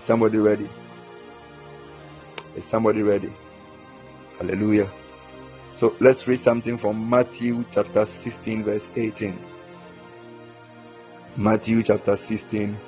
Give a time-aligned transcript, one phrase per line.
[0.00, 0.66] Is somebody ready?
[2.56, 3.30] Is somebody ready?
[4.38, 4.90] Hallelujah.
[5.74, 9.38] So let's read something from Matthew chapter 16, verse 18.
[11.36, 12.78] Matthew chapter 16,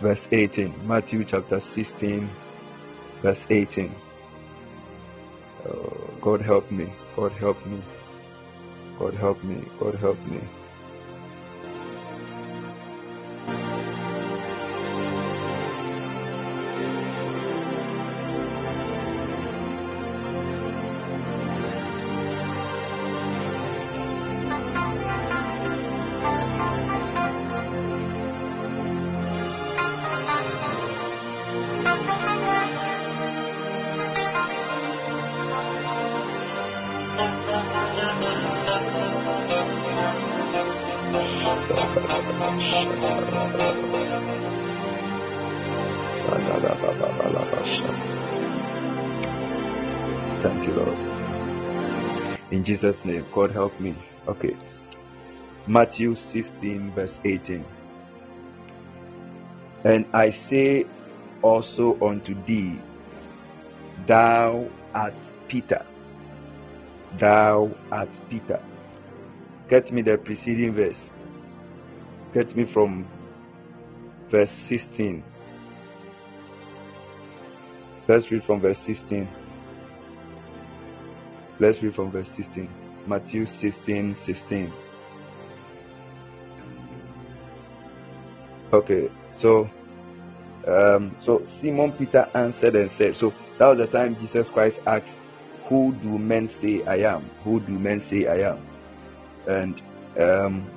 [0.00, 0.86] verse 18.
[0.86, 2.30] Matthew chapter 16,
[3.20, 3.92] verse 18.
[5.66, 6.92] Oh, God help me.
[7.16, 7.82] God help me.
[9.00, 9.64] God help me.
[9.80, 10.38] God help me.
[53.32, 53.94] God help me.
[54.28, 54.56] Okay.
[55.66, 57.64] Matthew 16, verse 18.
[59.84, 60.86] And I say
[61.40, 62.78] also unto thee,
[64.06, 65.14] Thou art
[65.48, 65.84] Peter.
[67.18, 68.60] Thou art Peter.
[69.68, 71.12] Get me the preceding verse.
[72.34, 73.06] Get me from
[74.30, 75.22] verse 16.
[78.08, 79.28] Let's read from verse 16.
[81.60, 82.68] Let's read from verse 16.
[83.06, 84.72] Matthew 16 16.
[88.72, 89.68] Okay, so
[90.66, 95.14] um, so Simon Peter answered and said, So that was the time Jesus Christ asked,
[95.68, 97.28] Who do men say I am?
[97.44, 98.64] Who do men say I am?
[99.46, 99.82] And
[100.18, 100.70] um,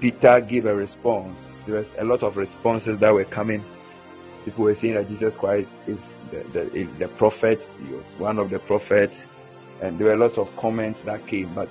[0.00, 1.48] Peter gave a response.
[1.66, 3.64] There was a lot of responses that were coming.
[4.44, 8.50] People were saying that Jesus Christ is the, the, the prophet, he was one of
[8.50, 9.24] the prophets,
[9.82, 11.52] and there were a lot of comments that came.
[11.52, 11.68] But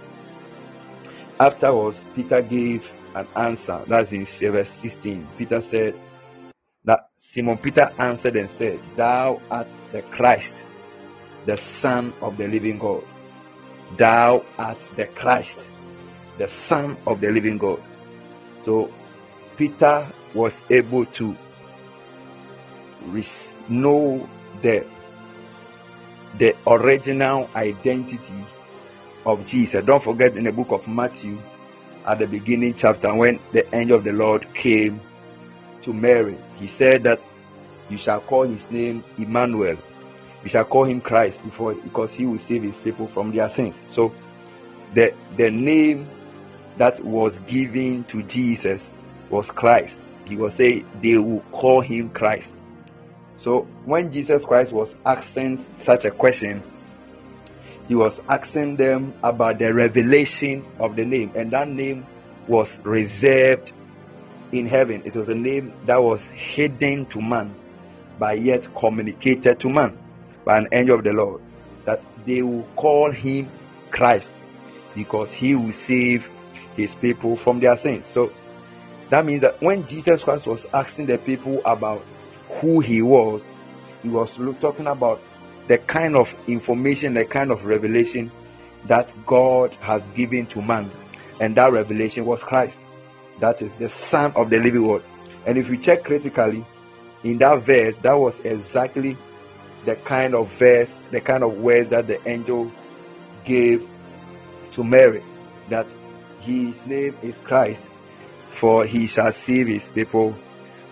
[1.40, 3.82] afterwards, Peter gave an answer.
[3.88, 5.28] That's in verse 16.
[5.38, 6.00] Peter said
[6.84, 10.56] that Simon Peter answered and said, Thou art the Christ,
[11.46, 13.04] the Son of the living God.
[13.98, 15.60] Thou art the Christ,
[16.38, 17.82] the Son of the living God.
[18.62, 18.94] So
[19.56, 21.36] Peter was able to
[23.70, 24.30] know
[24.62, 24.86] the
[26.38, 28.46] the original identity
[29.26, 29.84] of Jesus.
[29.86, 31.38] Don't forget in the book of Matthew,
[32.06, 35.02] at the beginning chapter, when the angel of the Lord came
[35.84, 37.22] to Mary, he said that
[37.90, 39.78] you shall call his name Emmanuel.
[40.44, 43.84] You shall call him Christ before because he will save his people from their sins.
[43.90, 44.12] So
[44.96, 46.10] the the name
[46.78, 48.96] that was given to Jesus
[49.30, 50.02] was Christ.
[50.26, 52.54] He was saying they will call him Christ.
[53.42, 56.62] So when Jesus Christ was asking such a question,
[57.88, 62.06] he was asking them about the revelation of the name, and that name
[62.48, 63.74] was reserved
[64.52, 65.02] in heaven.
[65.06, 67.56] It was a name that was hidden to man,
[68.20, 69.98] but yet communicated to man
[70.46, 71.42] by an angel of the Lord.
[71.86, 73.50] That they will call him
[73.90, 74.32] Christ
[74.94, 76.30] because he will save
[76.78, 78.06] his people from their sins.
[78.06, 78.32] So
[79.10, 82.04] that means that when Jesus Christ was asking the people about
[82.60, 83.44] who he was,
[84.04, 85.22] he was talking about
[85.68, 88.32] the kind of information, the kind of revelation
[88.88, 90.92] that God has given to man.
[91.40, 92.78] And that revelation was Christ.
[93.40, 95.04] That is the Son of the living word.
[95.46, 96.66] And if you check critically
[97.24, 99.18] in that verse, that was exactly
[99.86, 102.72] the kind of verse, the kind of words that the angel
[103.46, 103.88] gave
[104.74, 105.24] to Mary.
[105.70, 105.88] That
[106.42, 107.88] his name is Christ,
[108.52, 110.36] for he shall save his people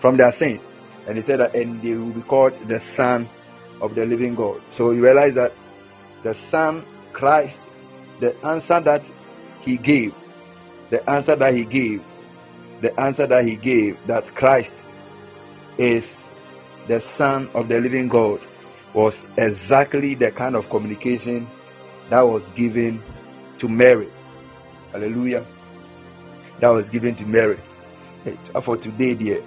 [0.00, 0.66] from their sins.
[1.06, 3.28] And he said that, and they will be called the Son
[3.80, 4.60] of the living God.
[4.70, 5.52] So you realize that
[6.22, 7.58] the Son, Christ,
[8.20, 9.08] the answer that
[9.62, 10.14] he gave,
[10.90, 12.02] the answer that he gave,
[12.80, 14.84] the answer that he gave, that Christ
[15.78, 16.22] is
[16.86, 18.40] the Son of the living God,
[18.92, 21.46] was exactly the kind of communication
[22.08, 23.02] that was given
[23.58, 24.10] to Mary.
[24.92, 25.46] Hallelujah.
[26.58, 27.58] That was given to Mary.
[28.62, 29.42] For today, dear,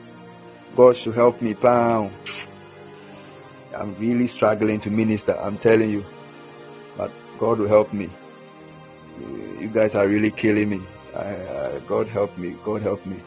[0.75, 1.55] God should help me.
[1.63, 2.11] I'm
[3.99, 5.37] really struggling to minister.
[5.39, 6.05] I'm telling you.
[6.97, 8.09] But God will help me.
[9.59, 10.81] You guys are really killing me.
[11.15, 12.55] I, God help me.
[12.63, 13.19] God help me.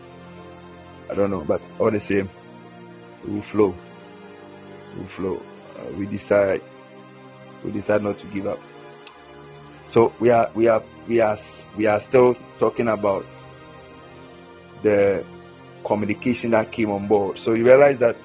[1.11, 2.29] I don't know, but all the same,
[3.25, 3.75] we will flow.
[4.95, 5.43] We will flow.
[5.79, 6.63] Uh, we decide.
[7.63, 8.61] We decide not to give up.
[9.89, 11.39] So we are we are we are
[11.77, 13.25] we are still talking about
[14.83, 15.25] the
[15.85, 17.39] communication that came on board.
[17.39, 18.17] So you realize that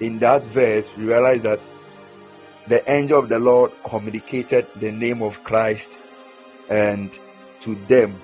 [0.00, 1.60] in that verse, we realize that
[2.68, 5.98] the angel of the Lord communicated the name of Christ
[6.68, 7.16] and
[7.60, 8.20] to them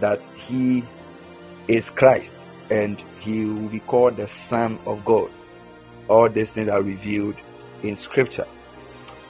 [0.00, 0.82] that he
[1.68, 5.30] is Christ and he will be called the Son of God.
[6.08, 7.36] All these things are revealed
[7.82, 8.46] in Scripture.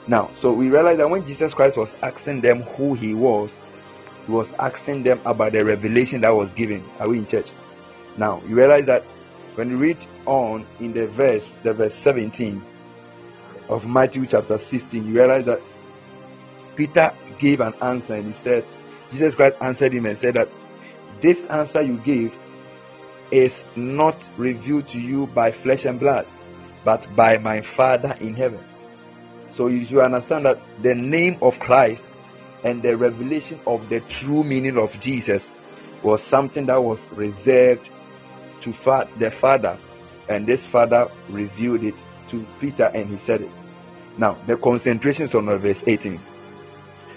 [0.07, 3.55] Now, so we realize that when Jesus Christ was asking them who he was,
[4.25, 6.83] he was asking them about the revelation that was given.
[6.99, 7.49] Are we in church?
[8.17, 9.03] Now, you realize that
[9.55, 12.63] when you read on in the verse, the verse 17
[13.69, 15.61] of Matthew chapter 16, you realize that
[16.75, 18.65] Peter gave an answer and he said,
[19.11, 20.49] Jesus Christ answered him and said that
[21.21, 22.33] this answer you gave
[23.31, 26.27] is not revealed to you by flesh and blood,
[26.83, 28.63] but by my Father in heaven.
[29.49, 32.05] So you should understand that the name of Christ
[32.63, 35.49] and the revelation of the true meaning of Jesus
[36.03, 37.89] was something that was reserved
[38.67, 39.77] to fa- the Father,
[40.29, 41.95] and this Father revealed it
[42.29, 43.51] to Peter and he said it.
[44.17, 46.19] Now, the concentration is on verse 18.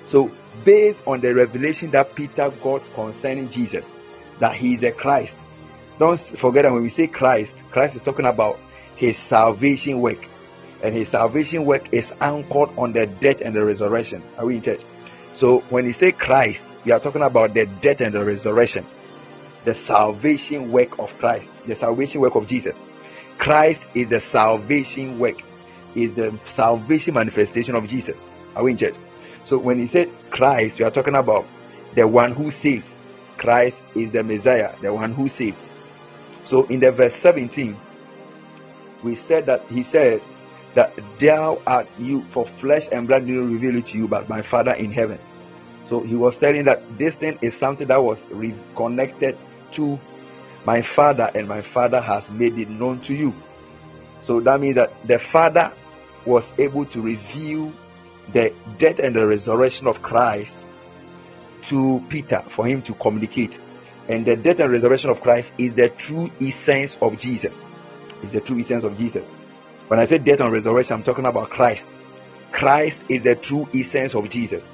[0.07, 0.31] So,
[0.65, 3.89] based on the revelation that Peter got concerning Jesus,
[4.39, 5.39] that he is a Christ,
[5.99, 8.59] don't forget that when we say Christ, Christ is talking about
[8.97, 10.29] his salvation work.
[10.83, 14.23] And his salvation work is anchored on the death and the resurrection.
[14.39, 14.81] Are we in church?
[15.35, 18.87] So when you say Christ, we are talking about the death and the resurrection,
[19.65, 22.81] the salvation work of Christ, the salvation work of Jesus.
[23.39, 25.43] Christ is the salvation work,
[25.95, 28.21] is the salvation manifestation of Jesus.
[28.55, 28.95] Are we in church?
[29.45, 31.47] So when you say Christ, you are talking about
[31.95, 32.99] the one who saves.
[33.37, 35.69] Christ is the Messiah, the one who saves.
[36.45, 37.77] So in the verse 17,
[39.03, 40.23] we said that he said
[40.75, 44.43] that thou art you for flesh and blood didn't reveal it to you, but my
[44.43, 45.19] Father in heaven.
[45.87, 49.37] So he was telling that this thing is something that was re- connected
[49.73, 49.99] to
[50.65, 53.35] my Father, and my Father has made it known to you.
[54.23, 55.73] So that means that the Father
[56.27, 57.73] was able to reveal
[58.33, 60.67] the death and the resurrection of Christ
[61.63, 63.59] to Peter for him to communicate.
[64.09, 67.57] And the death and resurrection of Christ is the true essence of Jesus.
[68.23, 69.27] Is the true essence of Jesus.
[69.89, 71.89] When I say death and resurrection, I'm talking about Christ.
[72.53, 74.69] Christ is the true essence of Jesus.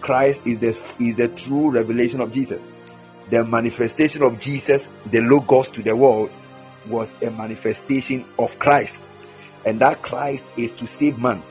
[0.00, 2.62] Christ is the is the true revelation of Jesus.
[3.30, 6.30] The manifestation of Jesus, the logos to the world,
[6.88, 9.02] was a manifestation of Christ.
[9.64, 11.42] And that Christ is to save man.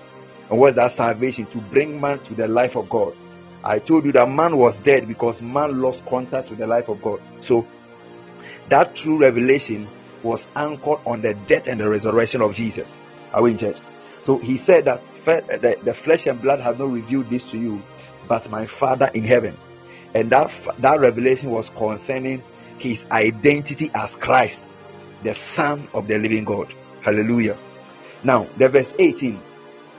[0.49, 1.47] And what's that salvation?
[1.47, 3.15] To bring man to the life of God.
[3.63, 7.01] I told you that man was dead because man lost contact with the life of
[7.01, 7.21] God.
[7.41, 7.65] So
[8.69, 9.87] that true revelation
[10.21, 12.97] was anchored on the death and the resurrection of Jesus.
[13.33, 13.79] Are we in church?
[14.21, 17.81] So he said that the, flesh and blood have not revealed this to you,
[18.27, 19.57] but my Father in heaven.
[20.13, 22.43] And that, that revelation was concerning
[22.77, 24.61] his identity as Christ,
[25.23, 26.73] the Son of the living God.
[27.01, 27.57] Hallelujah.
[28.23, 29.41] Now, the verse 18,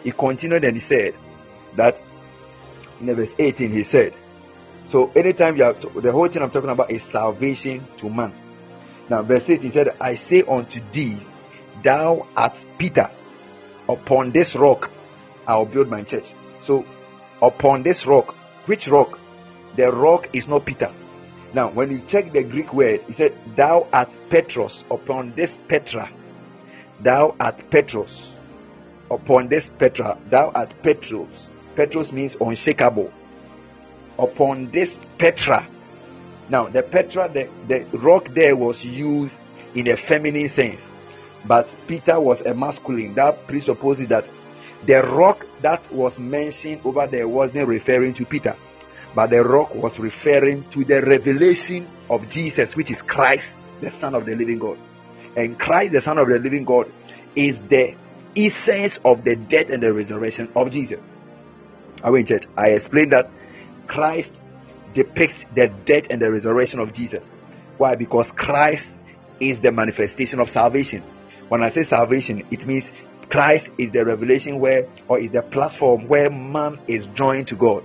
[0.02, 1.14] he continued and he said
[1.76, 2.00] that
[3.00, 4.14] in the verse 18, he said,
[4.86, 8.34] So anytime you are, the whole thing I'm talking about is salvation to man.
[9.08, 11.20] Now, verse 18 said, I say unto thee,
[11.82, 13.10] thou art Peter,
[13.88, 14.90] upon this rock
[15.46, 16.32] I'll build my church.
[16.62, 16.86] So,
[17.42, 18.34] upon this rock,
[18.66, 19.18] which rock?
[19.76, 20.92] The rock is not Peter.
[21.52, 26.10] Now, when you check the Greek word, it said, Thou art Petros, upon this Petra.
[27.00, 28.34] Thou art Petros,
[29.10, 30.18] upon this Petra.
[30.30, 31.52] Thou art Petros.
[31.76, 33.12] Petros means unshakable.
[34.18, 35.66] Upon this Petra.
[36.48, 39.38] Now, the Petra, the, the rock there was used
[39.74, 40.82] in a feminine sense,
[41.44, 43.14] but Peter was a masculine.
[43.14, 44.28] That presupposes that
[44.86, 48.56] the rock that was mentioned over there wasn't referring to Peter,
[49.14, 54.14] but the rock was referring to the revelation of Jesus, which is Christ, the Son
[54.14, 54.78] of the living God.
[55.36, 56.90] And Christ, the Son of the living God,
[57.36, 57.94] is the
[58.36, 61.02] essence of the death and the resurrection of Jesus.
[62.02, 62.44] Are we in church?
[62.56, 63.30] I explained that
[63.86, 64.40] Christ
[64.94, 67.24] depicts the death and the resurrection of Jesus.
[67.78, 67.94] Why?
[67.94, 68.86] Because Christ
[69.40, 71.02] is the manifestation of salvation.
[71.48, 72.90] When I say salvation, it means
[73.28, 77.84] Christ is the revelation where, or is the platform where man is joined to God.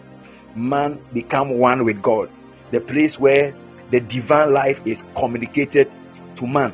[0.56, 2.29] Man become one with God.
[2.72, 3.56] The place where
[3.91, 5.91] the divine life is communicated
[6.36, 6.74] to man.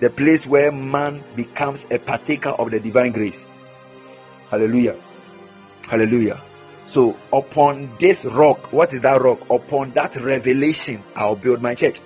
[0.00, 3.44] The place where man becomes a partaker of the divine grace.
[4.50, 4.96] Hallelujah.
[5.88, 6.40] Hallelujah.
[6.86, 9.50] So upon this rock, what is that rock?
[9.50, 12.00] Upon that revelation, I'll build my church.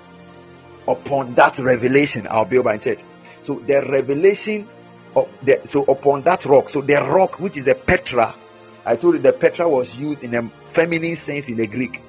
[0.88, 3.00] Upon that revelation, I'll build my church.
[3.42, 4.68] So the revelation
[5.14, 8.34] of the so upon that rock, so the rock which is the Petra,
[8.84, 12.00] I told you the Petra was used in a feminine sense in the Greek.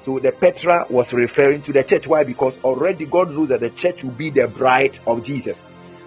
[0.00, 2.06] So the Petra was referring to the church.
[2.06, 2.24] Why?
[2.24, 5.58] Because already God knows that the church will be the bride of Jesus.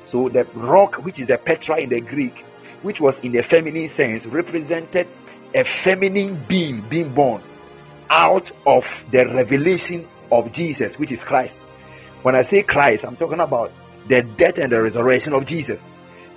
[0.06, 2.44] So the rock, which is the Petra in the Greek,
[2.82, 5.08] which was in the feminine sense, represented
[5.54, 7.42] a feminine being being born
[8.10, 11.56] out of the revelation of Jesus, which is Christ.
[12.22, 13.72] When I say Christ, I'm talking about
[14.08, 15.80] the death and the resurrection of Jesus.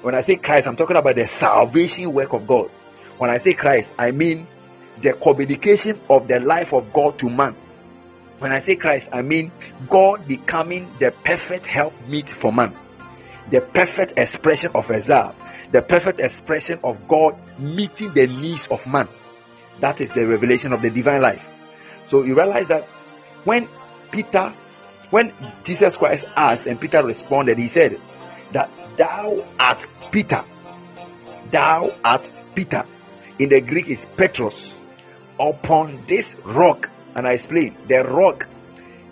[0.03, 2.71] When I say Christ, I'm talking about the salvation work of God.
[3.19, 4.47] When I say Christ, I mean
[5.03, 7.57] the communication of the life of God to man.
[8.39, 9.51] When I say Christ, I mean
[9.89, 12.77] God becoming the perfect help meet for man,
[13.51, 15.35] the perfect expression of Isaiah,
[15.73, 19.09] the perfect expression of God meeting the needs of man.
[19.81, 21.45] That is the revelation of the divine life.
[22.07, 22.85] So you realize that
[23.45, 23.69] when
[24.13, 24.55] Peter,
[25.11, 25.33] when
[25.65, 28.01] Jesus Christ asked and Peter responded, he said
[28.53, 30.45] that thou art Peter.
[31.51, 32.87] Thou art Peter.
[33.39, 34.75] In the Greek is Petros.
[35.39, 38.49] Upon this rock, and I explain the rock,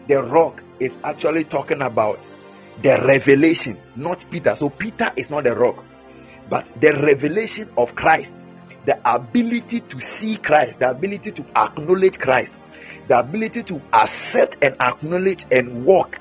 [0.09, 2.18] the rock is actually talking about
[2.83, 4.56] the revelation, not Peter.
[4.56, 5.85] So Peter is not the rock,
[6.50, 8.35] but the revelation of Christ,
[8.85, 12.52] the ability to see Christ, the ability to acknowledge Christ
[13.09, 16.19] the ability to accept and acknowledge and walk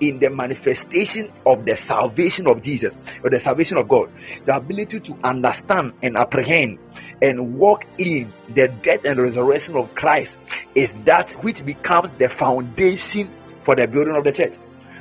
[0.00, 4.10] in the manifestation of the salvation of Jesus or the salvation of God,
[4.46, 6.78] the ability to understand and apprehend
[7.20, 10.36] and walk in the death and resurrection of Christ
[10.74, 14.54] is that which becomes the foundation for the building of the church.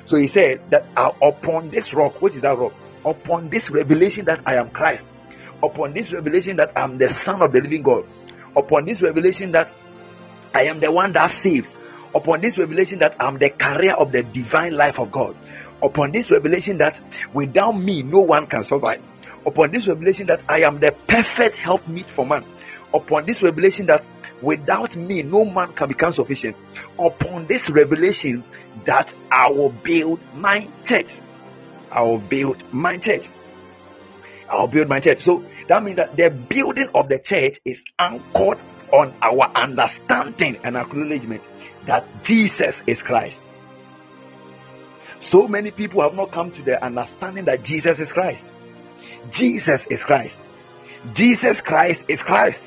[0.05, 2.73] So he said that upon this rock, which is that rock?
[3.05, 5.05] Upon this revelation that I am Christ,
[5.61, 8.05] upon this revelation that I'm the Son of the living God,
[8.55, 9.71] upon this revelation that
[10.53, 11.75] I am the one that saves.
[12.15, 15.35] Upon this revelation that I'm the carrier of the divine life of God.
[15.83, 16.99] Upon this revelation that
[17.33, 19.01] without me no one can survive.
[19.45, 22.45] Upon this revelation that I am the perfect help meet for man.
[22.93, 24.07] Upon this revelation that
[24.41, 26.55] without me no man can become sufficient.
[26.97, 28.43] Upon this revelation
[28.85, 31.13] that I will build my church.
[31.91, 33.29] I will build my church.
[34.49, 35.19] I'll build my church.
[35.19, 38.59] So that means that the building of the church is anchored
[38.91, 41.43] on our understanding and acknowledgement
[41.85, 43.41] that Jesus is Christ.
[45.19, 48.45] So many people have not come to the understanding that Jesus is Christ.
[49.31, 50.37] Jesus is Christ.
[51.13, 52.61] Jesus Christ is Christ.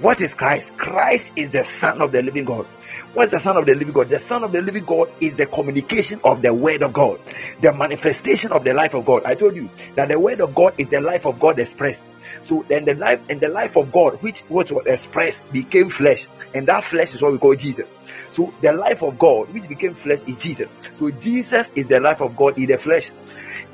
[0.00, 0.76] What is Christ?
[0.76, 2.66] Christ is the Son of the living God.
[3.14, 4.08] What's the Son of the living God?
[4.08, 7.20] The Son of the living God is the communication of the Word of God,
[7.60, 9.24] the manifestation of the life of God.
[9.24, 12.02] I told you that the Word of God is the life of God expressed.
[12.42, 16.26] So then the life and the life of God, which what was expressed, became flesh,
[16.54, 17.88] and that flesh is what we call Jesus.
[18.30, 20.70] So the life of God, which became flesh, is Jesus.
[20.94, 23.10] So Jesus is the life of God in the flesh.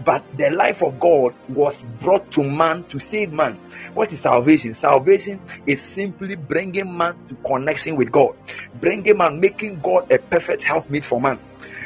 [0.04, 3.58] But the life of God was brought to man to save man.
[3.94, 4.74] What is salvation?
[4.74, 8.36] Salvation is simply bringing man to connection with God,
[8.80, 11.38] bringing man, making God a perfect helpmeet for man.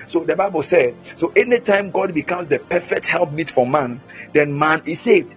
[0.09, 4.01] So the Bible said, so anytime God becomes the perfect helpmeet for man,
[4.35, 5.35] then man is saved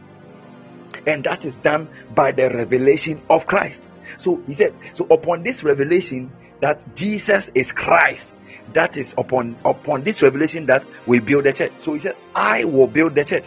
[1.06, 3.82] and that is done by the revelation of Christ.
[4.18, 6.32] So he said, so upon this revelation
[6.62, 8.28] that Jesus is Christ,
[8.74, 11.72] that is upon upon this revelation that we build the church.
[11.82, 13.46] So he said, I will build the church.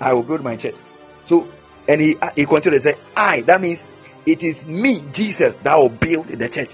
[0.00, 0.76] I will build my church.
[1.24, 1.48] So
[1.86, 3.42] and he he continued to say, I.
[3.42, 3.82] That means
[4.26, 6.70] it is me, Jesus, that will build the church.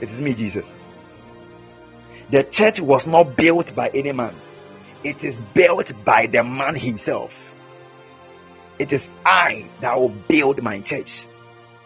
[0.00, 0.72] It is me, Jesus.
[2.30, 4.34] The church was not built by any man.
[5.02, 7.32] It is built by the man himself.
[8.78, 11.26] It is I that will build my church.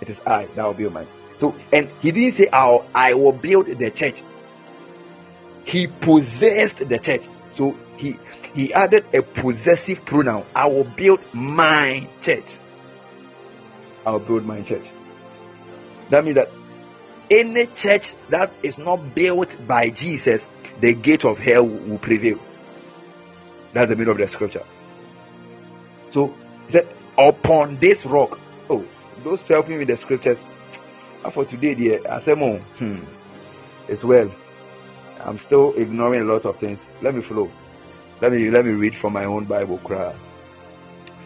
[0.01, 1.15] It is I that will build my church.
[1.37, 4.23] So, and he didn't say, I'll, I will build the church.
[5.65, 7.27] He possessed the church.
[7.53, 8.19] So he
[8.55, 10.45] he added a possessive pronoun.
[10.55, 12.59] I will build my church.
[14.05, 14.85] I will build my church.
[16.11, 16.51] That means that
[17.31, 20.47] any church that is not built by Jesus,
[20.81, 22.39] the gate of hell will prevail.
[23.73, 24.65] That's the meaning of the scripture.
[26.11, 26.35] So
[26.69, 26.89] said,
[27.19, 28.39] upon this rock.
[28.71, 28.85] Oh,
[29.25, 30.39] those helping me with the scriptures.
[31.25, 33.01] And for today, dear, I said, oh, hmm,
[33.89, 34.31] it's well.
[35.21, 36.81] I'm still ignoring a lot of things.
[37.01, 37.51] Let me flow.
[38.21, 40.15] Let me let me read from my own Bible cry.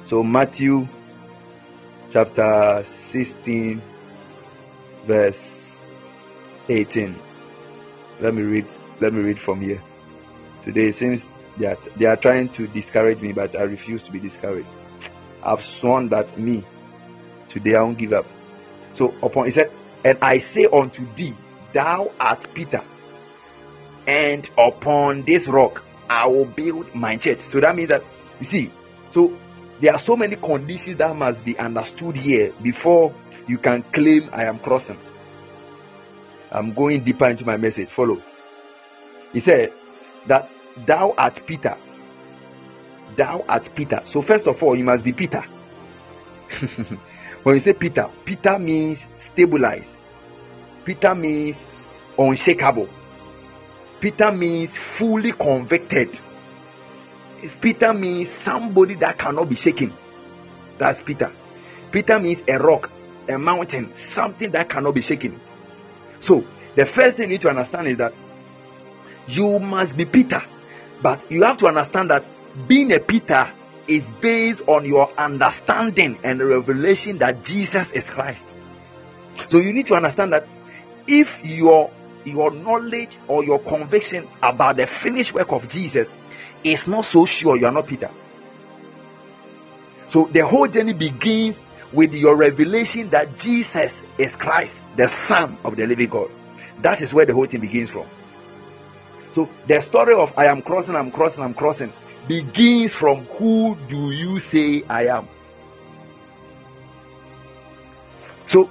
[0.07, 0.88] So Matthew
[2.11, 3.83] chapter 16
[5.07, 5.76] verse
[6.69, 7.19] 18.
[8.21, 8.66] Let me read
[9.00, 9.81] let me read from here.
[10.64, 11.28] Today it seems
[11.59, 14.69] that they are trying to discourage me, but I refuse to be discouraged.
[15.43, 16.64] I've sworn that me
[17.49, 18.26] today I won't give up.
[18.93, 19.71] So upon he said,
[20.05, 21.35] and I say unto thee,
[21.73, 22.83] thou art Peter,
[24.07, 27.40] and upon this rock I will build my church.
[27.40, 28.05] So that means that
[28.40, 28.71] you see,
[29.11, 29.37] so
[29.81, 33.14] there are so many conditions that must be understood here before
[33.47, 34.99] you can claim I am crossing.
[36.50, 37.88] I'm going deeper into my message.
[37.90, 38.23] Follow.
[39.33, 39.73] He said
[40.26, 40.50] that
[40.87, 41.76] thou art Peter,
[43.16, 44.02] thou art Peter.
[44.04, 45.40] So, first of all, you must be Peter.
[47.42, 49.96] when you say Peter, Peter means stabilized,
[50.85, 51.66] Peter means
[52.18, 52.88] unshakable,
[54.00, 56.18] Peter means fully convicted.
[57.42, 59.92] If Peter means somebody that cannot be shaken.
[60.78, 61.32] That's Peter.
[61.90, 62.90] Peter means a rock,
[63.28, 65.40] a mountain, something that cannot be shaken.
[66.20, 66.44] So,
[66.75, 68.14] the first thing you need to understand is that
[69.28, 70.42] you must be Peter.
[71.02, 72.25] But you have to understand that
[72.66, 73.52] being a Peter
[73.86, 78.42] is based on your understanding and revelation that Jesus is Christ.
[79.48, 80.48] So you need to understand that
[81.06, 81.90] if your
[82.25, 86.08] your knowledge or your conviction about the finished work of Jesus
[86.64, 88.10] is not so sure, you are not Peter.
[90.08, 95.76] So the whole journey begins with your revelation that Jesus is Christ, the Son of
[95.76, 96.30] the living God.
[96.82, 98.06] That is where the whole thing begins from.
[99.30, 101.92] So the story of I am crossing, I'm crossing, I'm crossing
[102.28, 105.28] begins from who do you say I am?
[108.47, 108.71] So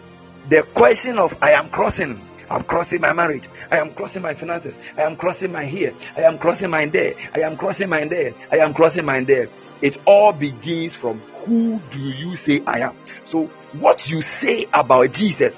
[0.50, 4.78] the question of I am crossing, I'm crossing my marriage, I am crossing my finances,
[4.98, 8.34] I am crossing my here, I am crossing my there, I am crossing my there,
[8.52, 9.50] I am crossing my there.
[9.82, 12.98] It all begins from who do you say I am?
[13.26, 15.54] So what you say about Jesus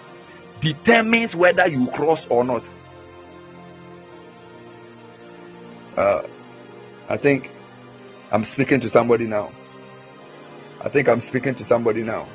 [0.59, 2.63] determines whether you cross or not.
[5.95, 6.23] Uh,
[7.09, 7.51] I think
[8.29, 9.51] I'm speaking to somebody now.
[10.81, 12.27] I think I'm speaking to somebody now.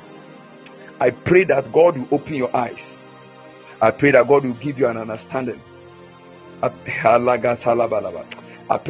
[0.99, 3.03] I pray that God will open your eyes.
[3.79, 5.61] I pray that God will give you an understanding.
[6.63, 6.93] I pray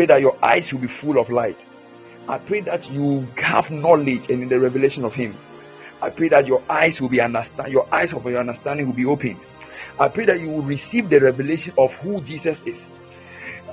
[0.05, 1.65] that your eyes will be full of light.
[2.29, 5.35] I pray that you have knowledge and in the revelation of Him.
[6.01, 7.73] I pray that your eyes will be understand.
[7.73, 9.39] Your eyes of your understanding will be opened.
[9.99, 12.89] I pray that you will receive the revelation of who Jesus is.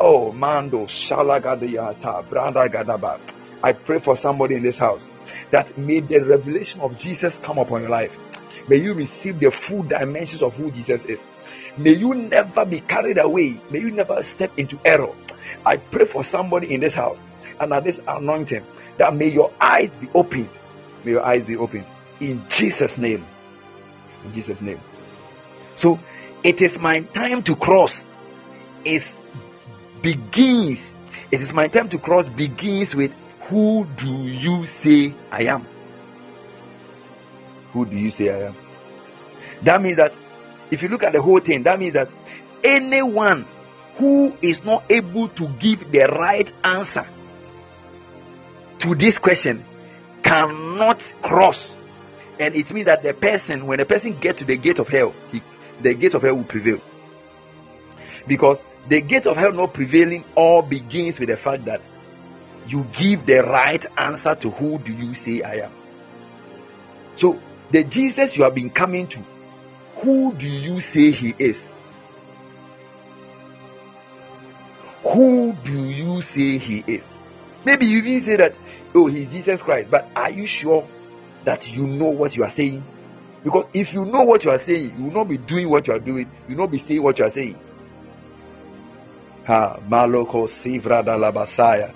[0.02, 3.20] Oh, Mando, Shalagadiyata, Branda Gadaba.
[3.62, 5.06] I pray for somebody in this house
[5.50, 8.16] that may the revelation of Jesus come upon your life.
[8.66, 11.22] May you receive the full dimensions of who Jesus is.
[11.76, 13.60] May you never be carried away.
[13.70, 15.14] May you never step into error.
[15.66, 17.22] I pray for somebody in this house
[17.60, 18.64] and at this anointing
[18.96, 20.48] that may your eyes be open.
[21.04, 21.84] May your eyes be open.
[22.20, 23.26] In Jesus' name.
[24.24, 24.80] In Jesus' name.
[25.76, 26.00] So
[26.42, 28.02] it is my time to cross.
[28.82, 29.14] It's
[30.02, 30.94] begins,
[31.30, 35.66] it is my time to cross, begins with Who do you say I am?
[37.72, 38.56] Who do you say I am?
[39.62, 40.14] That means that
[40.70, 42.10] if you look at the whole thing, that means that
[42.64, 43.46] anyone
[43.96, 47.06] who is not able to give the right answer
[48.78, 49.64] to this question
[50.22, 51.76] cannot cross.
[52.38, 55.14] And it means that the person, when the person get to the gate of hell,
[55.30, 55.42] he,
[55.82, 56.80] the gate of hell will prevail.
[58.26, 61.82] Because the gate of hell not prevailing all begins with the fact that
[62.66, 65.72] you give the right answer to who do you say I am.
[67.16, 69.24] So, the Jesus you have been coming to,
[69.96, 71.70] who do you say he is?
[75.02, 77.08] Who do you say he is?
[77.64, 78.54] Maybe you even say that,
[78.94, 80.86] oh, he's Jesus Christ, but are you sure
[81.44, 82.84] that you know what you are saying?
[83.44, 85.94] Because if you know what you are saying, you will not be doing what you
[85.94, 87.58] are doing, you will not be saying what you are saying.
[89.50, 91.92] Ha, Maloko Sivrada Labasaya.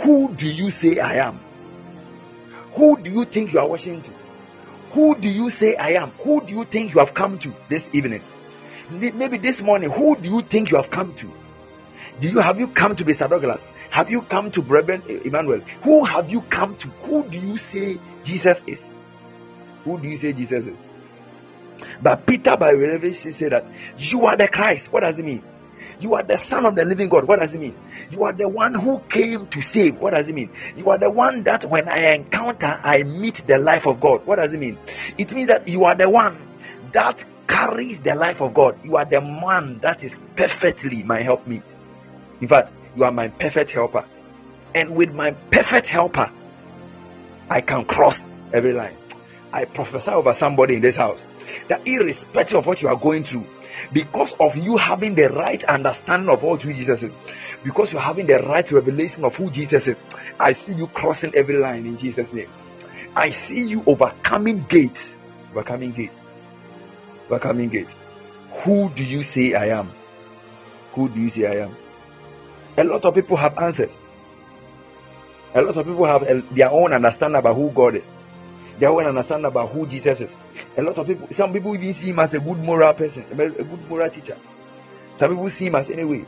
[0.00, 1.40] Who do you say I am?
[2.74, 4.10] Who do you think you are watching to?
[4.90, 6.10] Who do you say I am?
[6.22, 8.22] Who do you think you have come to this evening?
[8.90, 11.32] Maybe this morning, who do you think you have come to?
[12.20, 13.26] Do you have you come to Mr.
[13.26, 13.62] Douglas?
[13.88, 15.60] Have you come to Reverend Emmanuel?
[15.84, 16.88] Who have you come to?
[17.06, 18.82] Who do you say Jesus is?
[19.84, 20.82] Who do you say Jesus is?
[22.02, 23.64] But Peter, by revelation, said that
[23.96, 24.92] you are the Christ.
[24.92, 25.42] What does it mean?
[26.00, 27.26] You are the son of the living God.
[27.26, 27.76] What does it mean?
[28.10, 29.96] You are the one who came to save.
[29.98, 30.50] What does it mean?
[30.76, 34.26] You are the one that when I encounter, I meet the life of God.
[34.26, 34.78] What does it mean?
[35.18, 36.48] It means that you are the one
[36.92, 38.78] that carries the life of God.
[38.84, 41.64] You are the man that is perfectly my helpmeet.
[42.40, 44.04] In fact, you are my perfect helper.
[44.74, 46.30] And with my perfect helper,
[47.48, 48.96] I can cross every line.
[49.52, 51.22] I prophesy over somebody in this house
[51.68, 53.46] that irrespective of what you are going through,
[53.92, 57.12] because of you having the right understanding of what who Jesus is,
[57.64, 59.98] because you're having the right revelation of who Jesus is,
[60.38, 62.50] I see you crossing every line in Jesus' name.
[63.14, 65.14] I see you overcoming gates,
[65.50, 66.22] overcoming gates,
[67.26, 67.94] overcoming gates.
[68.64, 69.90] Who do you say I am?
[70.94, 71.76] Who do you say I am?
[72.76, 73.96] A lot of people have answers.
[75.54, 78.06] A lot of people have uh, their own understanding about who God is.
[78.78, 80.36] Their own understand about who Jesus is.
[80.76, 83.34] A lot of people, some people even see him as a good moral person, a
[83.34, 84.36] good moral teacher.
[85.16, 86.24] Some people see him as anyway.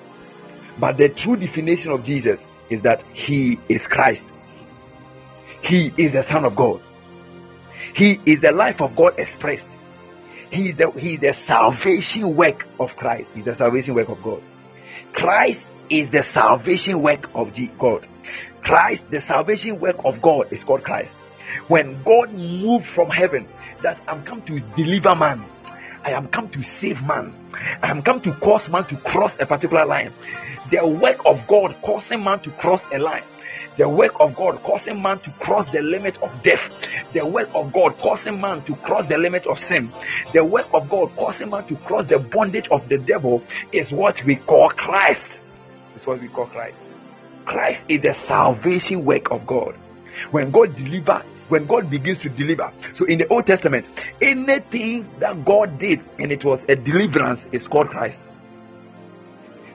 [0.79, 4.25] But the true definition of Jesus is that he is Christ.
[5.63, 6.83] He is the Son of God.
[7.95, 9.69] He is the life of God expressed.
[10.51, 13.31] He is the, he is the salvation work of Christ.
[13.35, 14.43] He's the salvation work of God.
[15.13, 18.07] Christ is the salvation work of God.
[18.63, 21.15] Christ, the salvation work of God is called Christ.
[21.69, 23.47] When God moved from heaven,
[23.81, 25.45] that I'm come to deliver man,
[26.05, 27.35] I am come to save man,
[27.83, 30.13] I am come to cause man to cross a particular line.
[30.71, 33.25] The work of God causing man to cross a line
[33.77, 36.71] the work of God causing man to cross the limit of death,
[37.13, 39.93] the work of God causing man to cross the limit of sin,
[40.33, 44.23] the work of God causing man to cross the bondage of the devil is what
[44.25, 45.41] we call Christ.
[45.97, 46.81] Is what we call Christ.
[47.45, 49.77] Christ is the salvation work of God.
[50.31, 52.73] When God deliver, when God begins to deliver.
[52.95, 53.87] So in the Old Testament,
[54.21, 58.19] anything that God did and it was a deliverance is called Christ.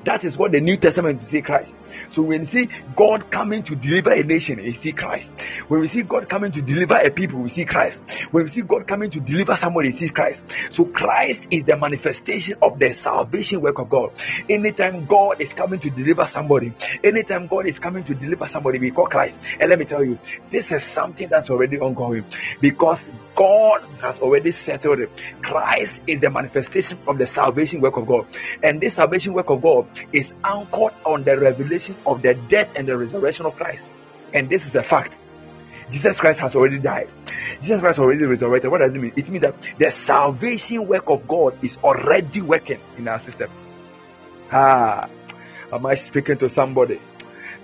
[0.06, 1.76] That is what the New Testament see Christ.
[2.10, 5.32] So when we see God coming to deliver a nation, we see Christ.
[5.68, 8.00] When we see God coming to deliver a people, we see Christ.
[8.32, 10.42] When we see God coming to deliver somebody, we see Christ.
[10.72, 14.12] So Christ is the manifestation of the salvation work of God.
[14.48, 18.92] Anytime God is coming to deliver somebody, anytime God is coming to deliver somebody, we
[18.92, 19.38] call Christ.
[19.60, 20.18] And let me tell you,
[20.50, 22.26] this is something that's already ongoing
[22.62, 23.00] because
[23.36, 25.10] God has already settled it.
[25.42, 28.28] Christ is the manifestation of the salvation work of God.
[28.64, 32.88] And this salvation work of God is anchored on the revelation of the death and
[32.88, 33.84] the resurrection of Christ.
[34.34, 35.20] And this is a fact.
[35.90, 37.10] Jesus Christ has already died.
[37.62, 38.70] Jesus Christ already resurrected.
[38.70, 39.14] What does it mean?
[39.16, 43.50] It means that the salvation work of God is already working in our system.
[44.52, 45.10] Ah,
[45.72, 47.02] am I speaking to somebody?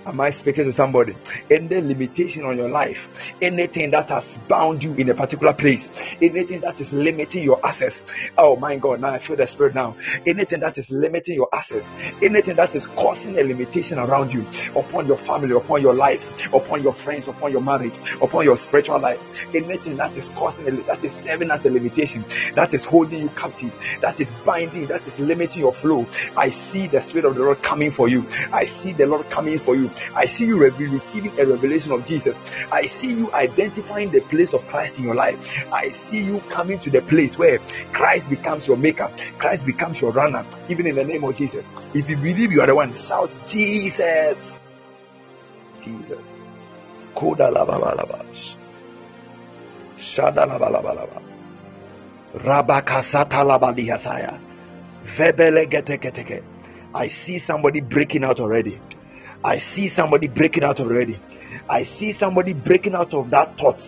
[0.06, 1.16] Am I speaking to somebody?
[1.50, 3.08] Any limitation on your life,
[3.42, 5.88] anything that has bound you in a particular place,
[6.22, 8.00] anything that is limiting your access.
[8.38, 9.96] Oh my God, now I feel the spirit now.
[10.24, 11.84] Anything that is limiting your access,
[12.22, 16.84] anything that is causing a limitation around you, upon your family, upon your life, upon
[16.84, 19.20] your friends, upon your marriage, upon your spiritual life,
[19.56, 23.28] anything that is causing a, that is serving as a limitation, that is holding you
[23.30, 26.06] captive, that is binding, that is limiting your flow.
[26.36, 28.24] I see the spirit of the Lord coming for you.
[28.52, 29.90] I see the Lord coming for you.
[30.14, 32.36] I see you receiving a revelation of Jesus.
[32.70, 35.36] I see you identifying the place of Christ in your life.
[35.72, 37.58] I see you coming to the place where
[37.92, 41.66] Christ becomes your maker, Christ becomes your runner, even in the name of Jesus.
[41.94, 44.52] If you believe you are the one, shout Jesus.
[45.82, 46.26] Jesus.
[56.94, 58.80] I see somebody breaking out already.
[59.46, 61.20] I see somebody breaking out already.
[61.68, 63.80] I see somebody breaking out of that thought.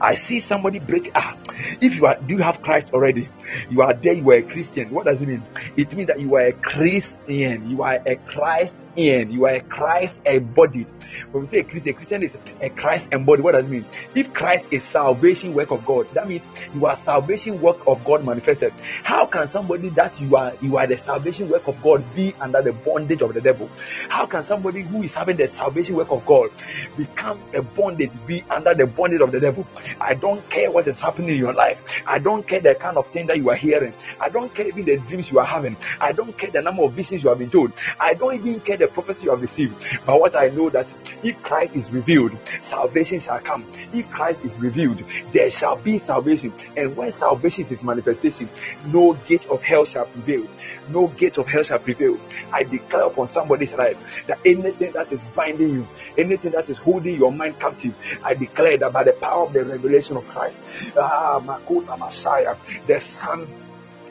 [0.00, 1.10] I see somebody break.
[1.14, 1.36] Ah,
[1.82, 3.28] if you are, do you have Christ already?
[3.70, 4.14] You are there.
[4.14, 4.90] You are a Christian.
[4.90, 5.42] What does it mean?
[5.76, 7.70] It means that you are a Christian.
[7.70, 9.30] You are a Christ in.
[9.30, 10.86] You are a Christ embodied.
[11.30, 13.44] When we say a Christian, a Christian is a Christ embodied.
[13.44, 13.86] What does it mean?
[14.14, 16.42] If Christ is salvation work of God, that means
[16.74, 18.72] you are salvation work of God manifested.
[19.02, 22.62] How can somebody that you are you are the salvation work of God be under
[22.62, 23.70] the bondage of the devil?
[24.08, 26.50] How can somebody who is having the salvation work of God
[26.96, 29.66] become a bondage, be under the bondage of the devil?
[30.00, 31.80] I don't care what is happening in your life.
[32.06, 33.94] I don't care the kind of thing that you are hearing.
[34.20, 35.76] I don't care even the dreams you are having.
[36.00, 37.72] I don't care the number of visions you have been told.
[37.98, 39.84] I don't even care the prophecy you have received.
[40.04, 40.86] But what I know that
[41.22, 43.66] if Christ is revealed, salvation shall come.
[43.92, 46.52] If Christ is revealed, there shall be salvation.
[46.76, 48.50] And when salvation is manifestation,
[48.86, 50.46] no gate of hell shall prevail.
[50.90, 52.18] No gate of hell shall prevail.
[52.52, 57.16] I declare upon somebody's life that anything that is binding you, anything that is holding
[57.16, 60.60] your mind captive, I declare that by the power of the revelation of Christ,
[60.98, 63.46] ah, Makuna Messiah, the Son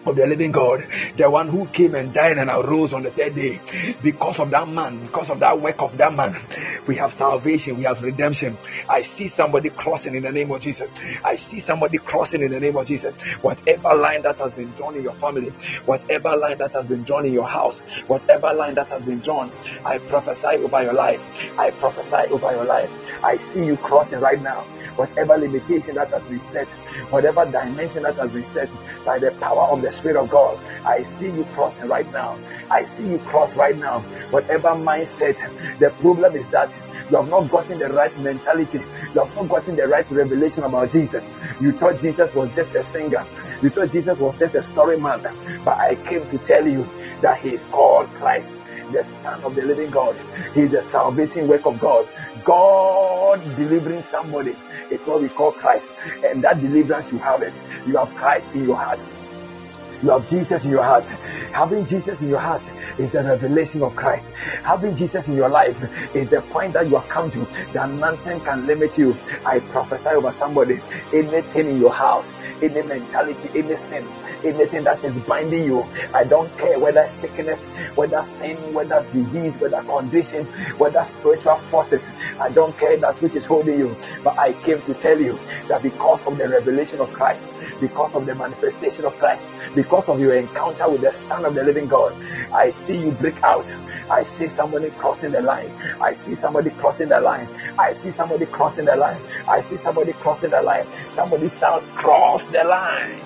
[0.05, 3.35] of the living God, the one who came and died and arose on the third
[3.35, 3.59] day.
[4.01, 6.41] Because of that man, because of that work of that man,
[6.87, 8.57] we have salvation, we have redemption.
[8.89, 10.89] I see somebody crossing in the name of Jesus.
[11.23, 13.13] I see somebody crossing in the name of Jesus.
[13.41, 15.49] Whatever line that has been drawn in your family,
[15.85, 19.51] whatever line that has been drawn in your house, whatever line that has been drawn,
[19.85, 21.21] I prophesy over your life.
[21.59, 22.89] I prophesy over your life.
[23.23, 26.67] I see you crossing right now whatever limitation that has been set,
[27.09, 28.69] whatever dimension that has been set
[29.05, 30.59] by the power of the Spirit of God.
[30.85, 32.37] I see you crossing right now.
[32.69, 33.99] I see you cross right now.
[34.31, 35.37] Whatever mindset,
[35.79, 36.71] the problem is that
[37.09, 38.79] you have not gotten the right mentality.
[39.13, 41.23] You have not gotten the right revelation about Jesus.
[41.59, 43.25] You thought Jesus was just a singer.
[43.61, 45.21] You thought Jesus was just a story man.
[45.65, 46.87] But I came to tell you
[47.21, 48.47] that he is called Christ
[48.91, 50.15] the Son of the living God.
[50.53, 52.07] He's the salvation work of God.
[52.43, 54.55] God delivering somebody
[54.89, 55.87] is what we call Christ.
[56.23, 57.53] And that deliverance you have it.
[57.87, 58.99] You have Christ in your heart.
[60.03, 61.07] You have Jesus in your heart.
[61.53, 62.63] Having Jesus in your heart
[62.97, 64.25] is the revelation of Christ.
[64.63, 65.77] Having Jesus in your life
[66.15, 67.39] is the point that you have come to
[67.73, 69.15] that nothing can limit you.
[69.45, 70.81] I prophesy over somebody.
[71.13, 72.25] Anything in your house,
[72.61, 74.07] any mentality, any sin,
[74.43, 75.85] anything that is binding you.
[76.13, 77.63] I don't care whether sickness,
[77.95, 80.45] whether sin, whether disease, whether condition,
[80.77, 82.07] whether spiritual forces.
[82.39, 83.95] I don't care that which is holding you.
[84.23, 87.43] But I came to tell you that because of the revelation of Christ,
[87.81, 89.43] because of the manifestation of Christ,
[89.75, 92.13] because of your encounter with the Son of the living God,
[92.53, 93.65] I see you break out.
[94.09, 95.71] I see somebody crossing the line.
[95.99, 97.47] I see somebody crossing the line.
[97.79, 99.19] I see somebody crossing the line.
[99.47, 100.85] I see somebody crossing the line.
[101.11, 103.19] Somebody shout, cross the line.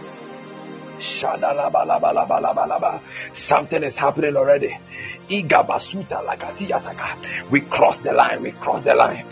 [3.34, 4.78] Something is happening already.
[5.28, 7.50] Igabasuta lakatiyataka.
[7.52, 8.42] We cross the line.
[8.42, 9.26] We cross the line.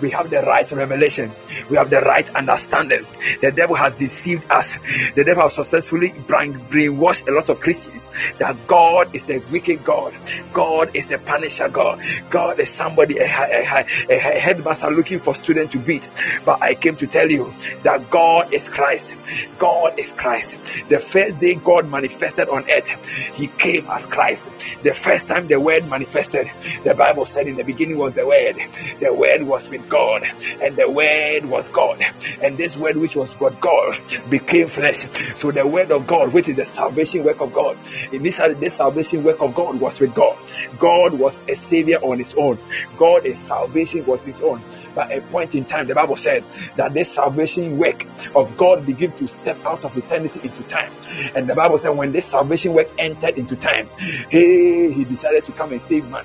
[0.00, 1.32] We have the right revelation.
[1.70, 3.06] We have the right understanding.
[3.40, 4.76] The devil has deceived us.
[5.14, 8.02] The devil has successfully brainwashed a lot of Christians
[8.38, 10.14] that God is a wicked God.
[10.52, 12.02] God is a punisher God.
[12.30, 16.08] God is somebody, a, a, a, a headmaster looking for students to beat.
[16.44, 19.14] But I came to tell you that God is Christ.
[19.58, 20.54] God is Christ.
[20.88, 22.88] The first day God manifested on earth,
[23.34, 24.42] He came as Christ.
[24.82, 26.50] The first time the Word manifested,
[26.84, 28.56] the Bible said in the beginning was the Word.
[29.00, 30.22] The Word was with God,
[30.62, 32.04] and the Word was God.
[32.42, 35.06] And this Word, which was God, God became flesh.
[35.36, 37.78] So the Word of God, which is the salvation work of God,
[38.12, 40.38] initially this salvation work of God was with God.
[40.78, 42.58] God was a Savior on His own.
[42.96, 44.62] God, is salvation was His own
[44.96, 46.42] by a point in time, the Bible said
[46.76, 50.90] that this salvation work of God began to step out of eternity into time.
[51.36, 53.88] And the Bible said when this salvation work entered into time,
[54.30, 56.24] he decided to come and save man.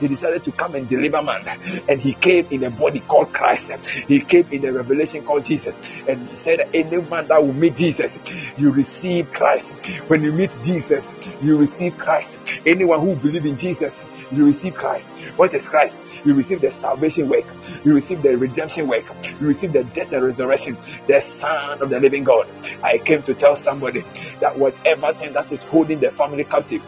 [0.00, 1.46] He decided to come and deliver man.
[1.88, 3.70] And he came in a body called Christ.
[4.08, 5.74] He came in a revelation called Jesus.
[6.08, 8.16] And he said, Any man that will meet Jesus,
[8.56, 9.70] you receive Christ.
[10.08, 11.08] When you meet Jesus,
[11.40, 12.36] you receive Christ.
[12.66, 13.98] Anyone who believes in Jesus,
[14.30, 15.08] you receive Christ.
[15.36, 15.98] What is Christ?
[16.24, 17.44] You receive the salvation work.
[17.84, 19.04] You receive the redemption work.
[19.40, 22.48] You receive the death and resurrection, the Son of the living God.
[22.82, 24.04] I came to tell somebody
[24.40, 26.82] that whatever thing that is holding the family captive,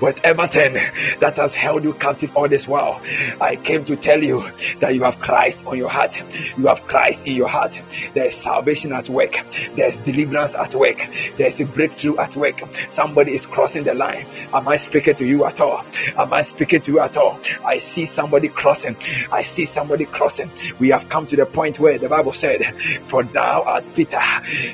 [0.00, 0.74] whatever thing
[1.20, 3.00] that has held you captive all this while,
[3.40, 6.16] I came to tell you that you have Christ on your heart.
[6.56, 7.80] You have Christ in your heart.
[8.14, 9.36] There is salvation at work.
[9.76, 11.06] There is deliverance at work.
[11.36, 12.62] There is a breakthrough at work.
[12.90, 14.26] Somebody is crossing the line.
[14.52, 15.84] Am I speaking to you at all?
[16.16, 17.40] Am I speaking to you at all?
[17.64, 18.96] I see somebody crossing.
[19.30, 20.50] I see somebody crossing.
[20.78, 22.74] We have come to the point where the Bible said,
[23.06, 24.20] For thou art Peter,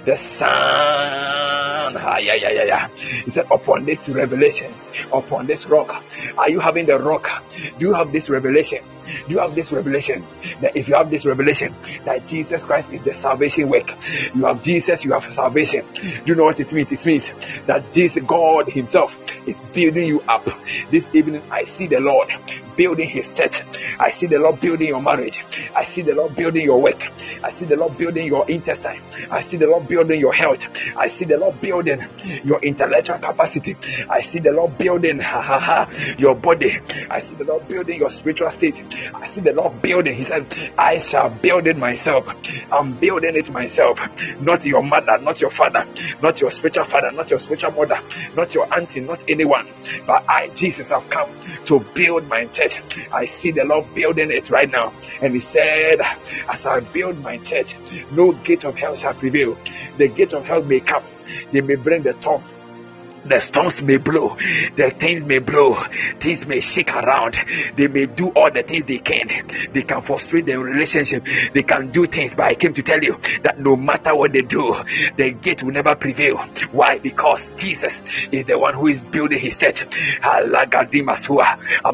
[0.05, 0.49] the son.
[2.01, 2.89] Ah, yeah, yeah, yeah, yeah.
[3.25, 4.73] He said, Upon this revelation,
[5.13, 6.05] upon this rock.
[6.37, 7.45] Are you having the rock?
[7.79, 8.85] Do you have this revelation?
[9.27, 10.27] Do you have this revelation?
[10.61, 13.95] That if you have this revelation that Jesus Christ is the salvation work,
[14.35, 15.87] you have Jesus, you have salvation.
[15.93, 16.93] Do you know what it means?
[16.93, 17.33] It means
[17.67, 19.17] that this God Himself
[19.47, 20.49] is building you up.
[20.91, 22.33] This evening, I see the Lord
[22.77, 23.63] building His church.
[23.99, 25.45] I see the Lord building your marriage.
[25.75, 27.03] I see the Lord building your work.
[27.43, 29.03] I see the Lord building your intestine.
[29.31, 30.67] I see the Lord building your health.
[30.97, 32.05] I see the Lord building
[32.45, 33.77] your intellectual capacity.
[34.09, 35.21] I see the Lord building
[36.19, 36.79] your body.
[37.11, 38.83] I see the Lord building your spiritual state.
[39.15, 40.15] I see the Lord building.
[40.15, 42.27] He said, I shall build it myself.
[42.71, 44.01] I'm building it myself.
[44.41, 45.87] Not your mother, not your father,
[46.23, 48.01] not your spiritual father, not your spiritual mother,
[48.35, 49.69] not your auntie, not anyone.
[50.07, 51.31] But I, Jesus, have come
[51.67, 52.79] to build my church.
[53.13, 54.93] I see the Lord building it right now.
[55.21, 56.01] And He said,
[56.49, 57.75] As I build my church,
[58.13, 59.59] no gate of hell shall prevail.
[59.97, 61.05] The gate of hell may come,
[61.53, 62.43] they may bring the tongue
[63.29, 64.37] the storms may blow,
[64.77, 65.83] the things may blow,
[66.21, 67.37] things may shake around.
[67.77, 69.47] They may do all the things they can.
[69.73, 71.27] They can frustrate their relationship.
[71.55, 74.43] They can do things, but I came to tell you that no matter what they
[74.43, 74.75] do,
[75.17, 76.39] the gate will never prevail.
[76.73, 76.99] Why?
[76.99, 78.01] Because Jesus
[78.33, 79.83] is the one who is building his church.
[80.23, 80.55] Am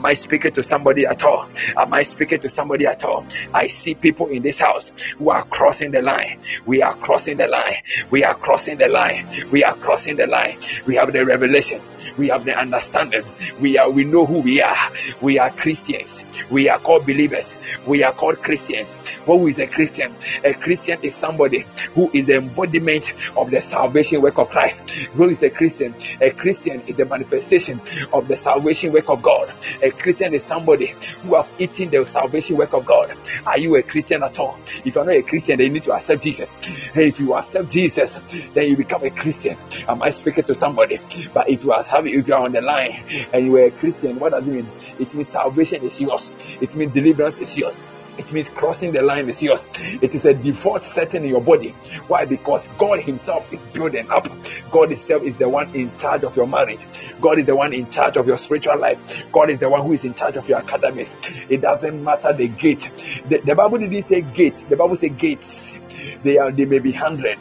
[0.07, 1.49] I speaking to somebody at all?
[1.77, 3.27] Am I speaking to somebody at all?
[3.53, 6.41] I see people in this house who are crossing the line.
[6.67, 7.83] We are crossing the line.
[8.11, 9.49] We are crossing the line.
[9.51, 10.59] We are crossing the line.
[10.87, 11.81] We have the revelation.
[12.17, 13.25] We have the understanding.
[13.61, 14.91] We are we know who we are.
[15.21, 16.21] We are Christians.
[16.51, 17.53] We are called believers.
[17.87, 18.93] We are called Christians.
[19.27, 20.15] Who is a Christian?
[20.45, 24.81] A Christian is somebody who is the embodiment of the salvation work of Christ.
[24.91, 25.95] Who is a Christian?
[26.21, 27.81] A Christian is the manifestation
[28.13, 29.53] of the salvation work of God.
[29.83, 33.17] A Christian is somebody who have eaten the salvation work of God.
[33.47, 34.59] Are you a Christian at all?
[34.85, 36.49] If you're not a Christian, then you need to accept Jesus.
[36.93, 38.19] Hey, if you accept Jesus,
[38.55, 39.57] then you become a Christian.
[39.89, 41.01] Am I speaking to somebody?
[41.33, 43.71] But if you are having, if you are on the line and you are a
[43.71, 44.69] Christian, what does it mean?
[44.99, 46.24] It means salvation is yours.
[46.61, 47.77] It means deliverance is yours.
[48.17, 49.65] It means crossing the line is yours.
[49.77, 51.71] It is a default setting in your body.
[52.07, 52.25] Why?
[52.25, 54.29] Because God Himself is building up.
[54.71, 56.87] God Himself is the one in charge of your marriage.
[57.21, 58.99] God is the one in charge of your spiritual life.
[59.33, 61.15] God is the one who is in charge of your academics.
[61.49, 62.89] It doesn't matter the gate.
[63.29, 64.63] The, the Bible didn't say gate.
[64.69, 65.75] The Bible said gates.
[66.23, 67.39] They are they may be hundred,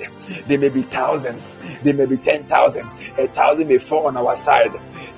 [0.47, 1.41] they may be thousands,
[1.83, 2.85] they may be ten thousand.
[3.17, 4.71] A thousand may fall on our side,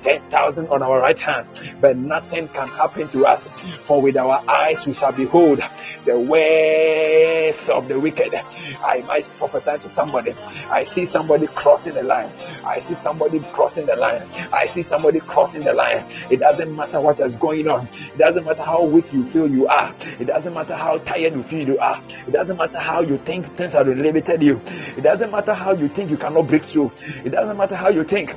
[0.06, 1.48] 10,000 on our right hand,
[1.80, 3.42] but nothing can happen to us.
[3.86, 5.60] For with our eyes we shall behold
[6.04, 8.32] the ways of the wicked.
[8.32, 10.32] I might prophesy to somebody.
[10.70, 12.30] I see somebody crossing the line.
[12.64, 14.22] I see somebody crossing the line.
[14.52, 16.06] I see somebody crossing the line.
[16.30, 17.88] It doesn't matter what is going on.
[17.92, 19.92] It doesn't matter how weak you feel you are.
[20.20, 22.00] It doesn't matter how tired you feel you are.
[22.28, 24.60] It doesn't matter how you think things have limited you.
[24.96, 26.92] It doesn't matter how you think you cannot break through.
[27.24, 28.36] It doesn't matter how you think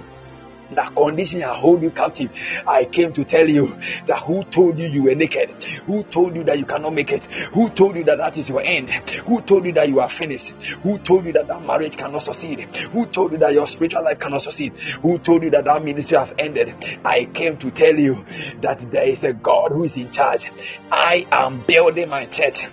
[0.76, 2.32] that condition I hold you captive.
[2.68, 3.78] I came to tell you
[4.08, 5.64] that who told you you were naked?
[5.86, 7.26] Who told you that you cannot make it?
[7.26, 8.90] Who told you that that is your end?
[8.90, 10.50] Who told you that you are finished?
[10.84, 12.76] Who told you that that marriage cannot succeed?
[12.92, 14.78] Who told you that your spiritual life cannot succeed?
[15.02, 16.74] Who told you that that ministry have ended?
[17.04, 18.26] I came to tell you
[18.62, 20.52] that there is a God who is in charge.
[20.92, 22.66] I am building my church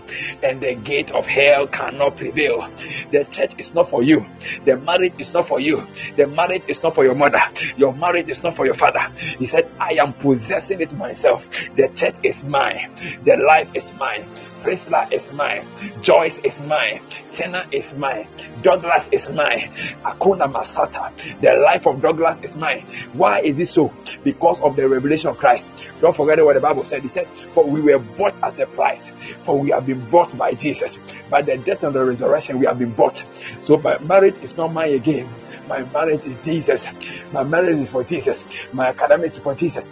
[0.43, 2.71] and the gate of hell cannot prevail.
[3.13, 4.27] The church is not for you.
[4.65, 5.87] The marriage is not for you.
[6.17, 7.43] The marriage is not for your mother.
[7.77, 9.07] Your your marriage is not for your father.
[9.39, 11.47] He said, I am possessing it myself.
[11.77, 12.91] The church is mine.
[13.25, 14.27] The life is mine.
[14.67, 15.65] Priscilla is mine.
[16.03, 17.01] Joyce is mine.
[17.31, 18.27] Tina is mine.
[18.63, 19.73] Douglas is mine.
[20.05, 21.13] Akuna Masata.
[21.41, 22.85] The life of Douglas is mine.
[23.13, 23.95] Why is it so?
[24.25, 25.71] Because of the revelation of Christ.
[26.01, 27.03] Don't forget what the Bible said.
[27.03, 29.09] He said, For we were bought at a price.
[29.45, 30.99] For we have been bought by Jesus.
[31.31, 33.23] By the death and the resurrection, we have been bought.
[33.61, 35.33] So my marriage is not mine again.
[35.69, 36.85] My marriage is Jesus.
[37.31, 38.43] My marriage is for Jesus.
[38.73, 39.87] My academics is for Jesus.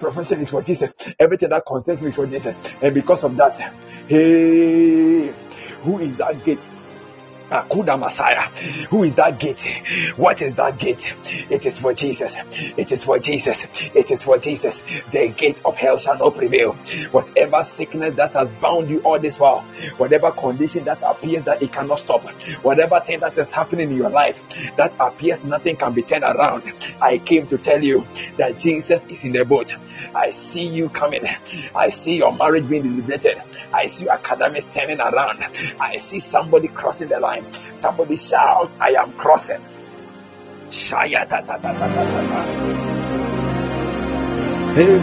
[0.00, 0.90] Profession is for Jesus.
[1.18, 2.54] Everything that concerns me is for Jesus.
[2.82, 3.58] And because of that,
[4.08, 5.34] hey,
[5.82, 6.66] who is that gate?
[7.50, 8.48] Akuda Messiah.
[8.88, 9.64] Who is that gate?
[10.16, 11.12] What is that gate?
[11.48, 12.34] It is for Jesus.
[12.76, 13.64] It is for Jesus.
[13.94, 14.80] It is for Jesus.
[15.12, 16.72] The gate of hell shall not prevail.
[17.12, 19.62] Whatever sickness that has bound you all this while,
[19.96, 22.22] whatever condition that appears that it cannot stop,
[22.62, 24.40] whatever thing that is happening in your life
[24.76, 26.72] that appears nothing can be turned around.
[27.00, 28.06] I came to tell you
[28.38, 29.74] that Jesus is in the boat.
[30.14, 31.26] I see you coming.
[31.74, 33.42] I see your marriage being delivered.
[33.72, 35.44] I see academics turning around.
[35.80, 37.76] I see somebody crossing the line time.
[37.76, 39.60] Somebody shout, I am crossing.
[40.70, 42.40] Shaya ta ta ta ta ta ta ta.
[44.74, 44.98] Hey.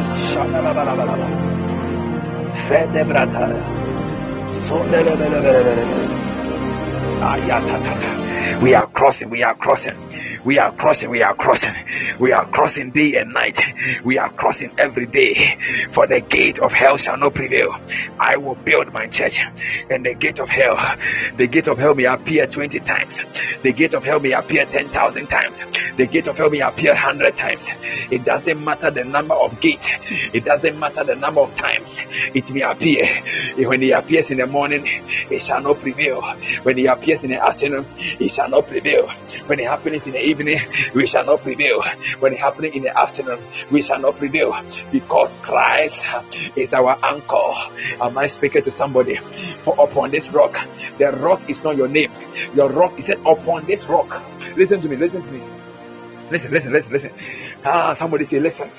[2.68, 3.46] Fede brata.
[8.62, 9.98] We are crossing, we are crossing,
[10.46, 11.74] we are crossing, we are crossing,
[12.20, 13.60] we are crossing day and night,
[14.04, 15.58] we are crossing every day.
[15.92, 17.76] For the gate of hell shall not prevail.
[18.20, 19.40] I will build my church,
[19.90, 20.78] and the gate of hell,
[21.38, 23.20] the gate of hell may appear 20 times,
[23.64, 25.64] the gate of hell may appear 10,000 times,
[25.98, 27.68] the gate of hell may appear 100 times.
[28.12, 29.88] It doesn't matter the number of gates,
[30.34, 31.88] it doesn't matter the number of times
[32.34, 33.06] it may appear.
[33.68, 34.86] When it appears in the morning,
[35.30, 36.22] it shall not prevail.
[36.64, 39.08] When it appears in the afternoon, it shall not prevail.
[39.46, 40.60] When it happens in the evening,
[40.94, 41.82] we shall not prevail.
[42.20, 43.40] When it happens in the afternoon,
[43.72, 44.56] we shall not prevail.
[44.92, 46.04] Because Christ
[46.56, 47.54] is our anchor.
[48.02, 49.18] Am I speaking to somebody?
[49.64, 50.58] For upon this rock,
[50.98, 52.12] the rock is not your name.
[52.56, 54.22] Your rock is said upon this rock.
[54.56, 55.53] Listen to me, listen to me.
[56.34, 57.12] Listen, listen, listen, listen.
[57.64, 58.72] Ah, somebody say, listen.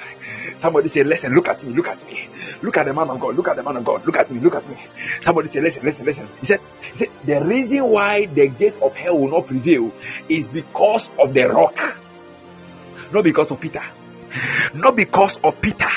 [0.57, 2.29] Somebody say, listen, look at me, look at me.
[2.63, 4.41] Look at the man of God, look at the man of God, look at me,
[4.41, 4.77] look at me.
[5.23, 6.29] Somebody say, listen, listen, listen.
[6.41, 9.93] He said, he said, the reason why the gate of hell will not prevail
[10.29, 11.79] is because of the rock.
[13.13, 13.85] Not because of Peter.
[14.75, 15.89] Not because of Peter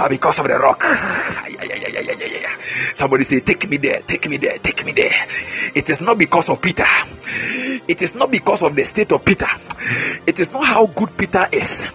[0.00, 0.82] but because of the rock.
[2.96, 5.28] Somebody say, Take me there, take me there, take me there.
[5.74, 6.86] It is not because of Peter,
[7.86, 9.48] it is not because of the state of Peter,
[10.26, 11.86] it is not how good Peter is,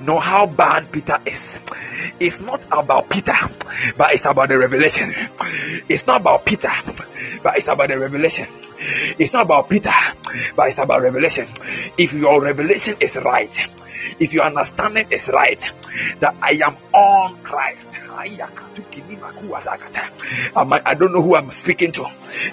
[0.00, 1.58] nor how bad Peter is.
[2.20, 3.34] It's not about Peter,
[3.96, 5.12] but it's about the revelation.
[5.88, 6.72] It's not about Peter,
[7.42, 8.46] but it's about the revelation.
[9.18, 9.94] It's not about Peter,
[10.54, 11.48] but it's about revelation.
[11.96, 13.52] If your revelation is right,
[14.18, 15.62] if your understanding is right,
[16.20, 17.88] that I am on Christ.
[20.56, 22.02] I don't know who I'm speaking to.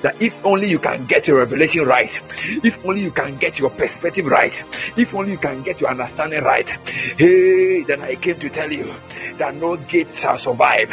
[0.03, 2.17] That if only you can get your revelation right,
[2.63, 4.53] if only you can get your perspective right,
[4.95, 6.69] if only you can get your understanding right,
[7.17, 8.93] hey, then I came to tell you
[9.37, 10.91] that no gate shall survive,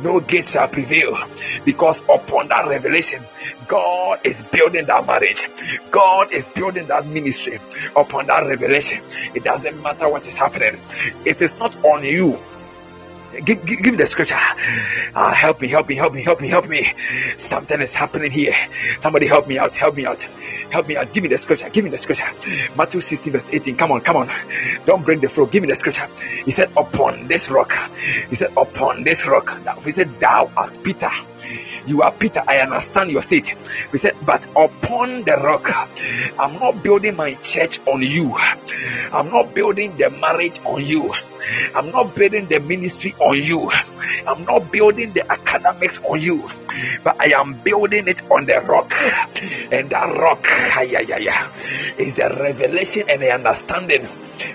[0.00, 1.16] no gate shall prevail,
[1.64, 3.22] because upon that revelation,
[3.68, 5.48] God is building that marriage,
[5.90, 7.60] God is building that ministry
[7.94, 9.02] upon that revelation.
[9.34, 10.80] It doesn't matter what is happening,
[11.24, 12.38] it is not on you
[13.44, 14.38] Give, give, give me the scripture.
[15.14, 16.94] Uh, help me, help me, help me, help me, help me.
[17.36, 18.54] Something is happening here.
[19.00, 20.22] Somebody help me out, help me out,
[20.70, 21.12] help me out.
[21.12, 22.30] Give me the scripture, give me the scripture.
[22.76, 23.76] Matthew 16, verse 18.
[23.76, 24.30] Come on, come on.
[24.86, 25.46] Don't break the flow.
[25.46, 26.08] Give me the scripture.
[26.44, 27.72] He said, Upon this rock.
[28.28, 29.50] He said, Upon this rock.
[29.84, 31.10] He said, Thou art Peter
[31.86, 32.42] you are Peter.
[32.46, 33.54] I understand your state.
[33.92, 35.70] We said, but upon the rock,
[36.38, 38.34] I'm not building my church on you.
[39.12, 41.14] I'm not building the marriage on you.
[41.74, 43.70] I'm not building the ministry on you.
[44.26, 46.48] I'm not building the academics on you,
[47.02, 48.92] but I am building it on the rock.
[49.72, 50.46] And that rock
[51.98, 54.08] is the revelation and the understanding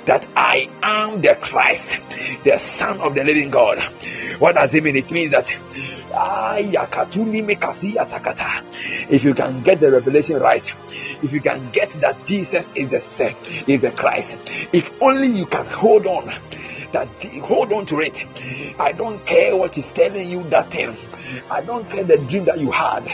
[0.05, 1.97] that I am the Christ,
[2.43, 3.79] the Son of the living God.
[4.39, 4.95] What does it mean?
[4.95, 5.49] It means that
[9.11, 10.73] if you can get the revelation right,
[11.21, 13.35] if you can get that Jesus is the Son,
[13.67, 14.35] is the Christ,
[14.73, 16.33] if only you can hold on,
[16.91, 17.07] that
[17.41, 18.23] hold on to it.
[18.79, 20.95] I don't care what is telling you that thing.
[21.49, 23.07] I don't care the dream that you had.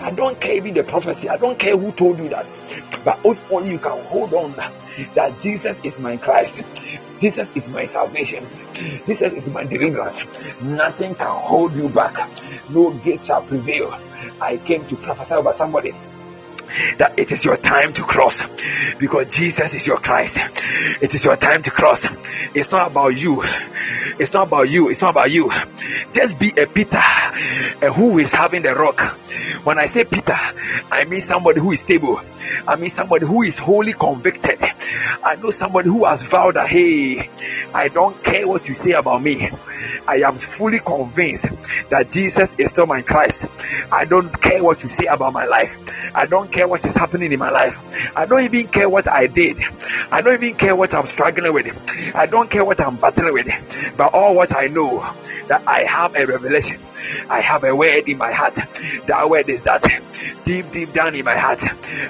[0.00, 1.28] I don't care even the prophecy.
[1.28, 2.46] I don't care who told you that.
[3.04, 4.52] But if only you can hold on
[5.14, 6.58] that Jesus is my Christ.
[7.20, 8.46] Jesus is my salvation.
[9.06, 10.20] Jesus is my deliverance.
[10.60, 12.28] Nothing can hold you back.
[12.70, 13.98] No gate shall prevail.
[14.40, 15.94] I came to prophesy over somebody
[16.98, 18.42] that it is your time to cross
[18.98, 20.38] because Jesus is your Christ.
[21.00, 22.04] It is your time to cross.
[22.54, 23.42] It's not about you.
[24.18, 24.88] It's not about you.
[24.88, 25.50] It's not about you.
[26.12, 29.00] Just be a Peter uh, who is having the rock.
[29.64, 30.38] When I say Peter,
[30.90, 32.20] I mean somebody who is stable.
[32.66, 34.62] I mean somebody who is wholly convicted.
[34.62, 37.30] I know somebody who has vowed that, hey,
[37.74, 39.50] I don't care what you say about me.
[40.06, 41.46] I am fully convinced
[41.90, 43.44] that Jesus is still my Christ.
[43.90, 45.76] I don't care what you say about my life.
[46.14, 47.78] I don't care what is happening in my life.
[48.16, 49.58] I don't even care what I did.
[50.10, 51.66] I don't even care what I'm struggling with.
[52.14, 53.46] I don't care what I'm battling with.
[53.98, 55.00] But all what I know
[55.48, 56.80] that I have a revelation.
[57.28, 58.54] I have a word in my heart.
[59.06, 59.84] That word is that
[60.44, 61.62] deep, deep down in my heart,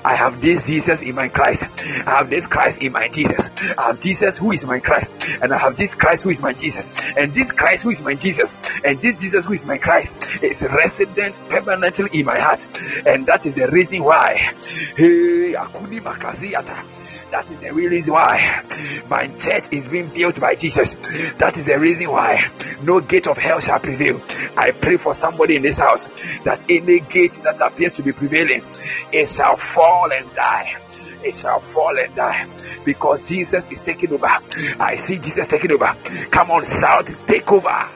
[0.05, 1.63] I have this Jesus in my Christ.
[1.63, 3.49] I have this Christ in my Jesus.
[3.77, 6.53] I have Jesus who is my Christ, and I have this Christ who is my
[6.53, 6.87] Jesus,
[7.17, 10.61] and this Christ who is my Jesus, and this Jesus who is my Christ is
[10.63, 12.65] resident permanently in my heart,
[13.07, 14.36] and that is the reason why.
[17.31, 18.63] That is the reason why
[19.09, 20.95] my church is being built by Jesus.
[21.39, 22.51] That is the reason why
[22.83, 24.21] no gate of hell shall prevail.
[24.57, 26.09] I pray for somebody in this house
[26.45, 28.63] that any gate that appears to be prevailing,
[29.13, 30.77] it shall fall and die
[31.23, 32.47] it shall fall and die
[32.85, 34.29] because Jesus is taking over.
[34.79, 35.97] I see Jesus taking over.
[36.31, 37.91] Come on, shout, take over.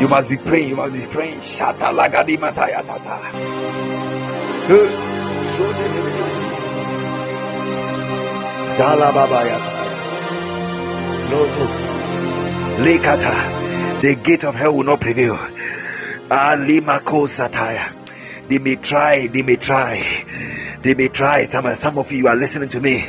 [0.00, 1.40] You must be praying, you must be praying.
[1.40, 3.18] Shata lagadi mataya tata.
[11.30, 11.74] Lotus.
[12.80, 14.00] Lekata.
[14.02, 15.38] The gate of hell will not prevail.
[18.52, 20.78] They may try, they may try.
[20.84, 21.46] They may try.
[21.46, 23.08] Some, some of you are listening to me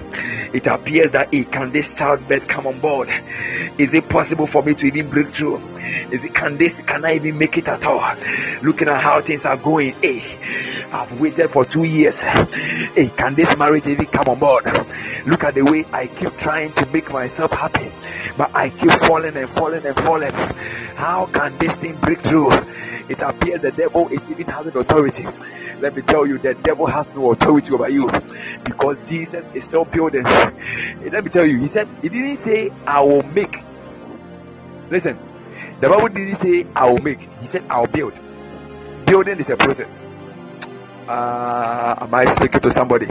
[0.53, 3.09] it appears that it can this childbirth come on board?
[3.79, 5.57] Is it possible for me to even break through?
[6.11, 8.15] Is it can this can I even make it at all?
[8.61, 10.21] Looking at how things are going, hey,
[10.91, 12.21] I've waited for two years.
[12.21, 14.65] Hey, can this marriage even come on board?
[15.26, 17.91] Look at the way I keep trying to make myself happy,
[18.38, 20.32] but I keep falling and falling and falling.
[20.32, 22.51] How can this thing break through?
[23.09, 25.26] It appears the devil is even having authority.
[25.80, 28.09] Let me tell you, the devil has no authority over you
[28.63, 30.24] because Jesus is still building.
[30.24, 33.55] Let me tell you, he said, He didn't say, I will make.
[34.89, 35.17] Listen,
[35.80, 37.30] the Bible didn't say, I will make.
[37.39, 38.13] He said, I'll build.
[39.05, 40.05] Building is a process.
[41.08, 43.08] Uh, am I speaking to somebody?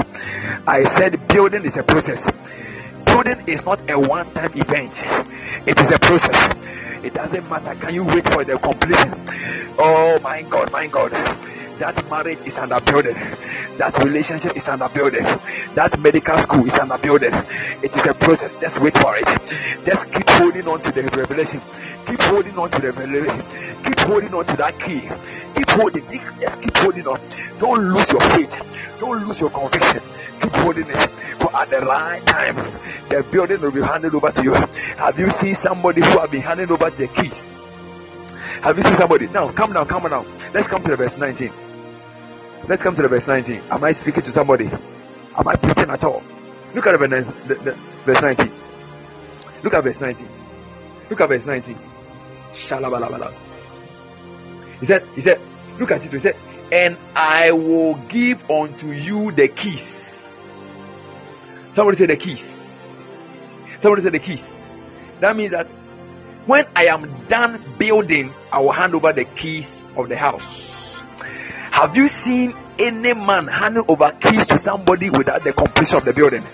[0.66, 2.28] I said, building is a process.
[3.04, 5.02] Building is not a one time event,
[5.66, 6.54] it is a process.
[7.04, 7.74] It doesn't matter.
[7.74, 9.26] Can you wait for the completion?
[9.78, 11.12] Oh my God, my God
[11.82, 13.14] that marriage is under building.
[13.76, 15.24] That relationship is under building.
[15.74, 17.34] That medical school is under building.
[17.82, 18.54] It is a process.
[18.54, 19.26] Just wait for it.
[19.84, 21.60] Just keep holding on to the revelation.
[22.06, 23.42] Keep holding on to the revelation.
[23.82, 25.00] Keep holding on to that key.
[25.56, 26.08] Keep holding.
[26.38, 27.20] Just keep holding on.
[27.58, 28.56] Don't lose your faith.
[29.00, 30.02] Don't lose your conviction.
[30.40, 31.10] Keep holding it.
[31.40, 32.56] For at the right time,
[33.08, 34.54] the building will be handed over to you.
[34.54, 37.42] Have you seen somebody who have been handed over the keys?
[38.62, 39.26] Have you seen somebody?
[39.26, 40.24] Now, come now, come now.
[40.54, 41.71] Let's come to the verse 19.
[42.68, 43.62] Let's come to the verse 19.
[43.70, 44.66] Am I speaking to somebody?
[44.66, 46.22] Am I preaching at all?
[46.74, 48.52] Look at verse, the, verse 19.
[49.64, 50.28] Look at verse 19.
[51.10, 51.78] Look at verse 19.
[52.52, 53.34] Shalabalabala.
[54.78, 55.40] He said, he said,
[55.78, 56.12] look Look at it.
[56.12, 56.36] He said,
[56.70, 60.32] And I will give unto you the keys.
[61.72, 62.48] Somebody say the keys.
[63.80, 64.48] Somebody say the keys.
[65.20, 65.68] That means that
[66.46, 70.71] when I am done building, I will hand over the keys of the house.
[71.82, 76.12] Have you seen any man handing over keys to somebody without the completion of the
[76.12, 76.44] building?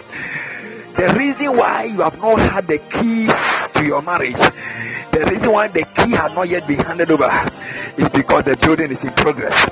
[0.95, 4.41] The reason why you have not had the keys to your marriage,
[5.13, 7.29] the reason why the key has not yet been handed over
[7.99, 9.69] is because the building is in progress.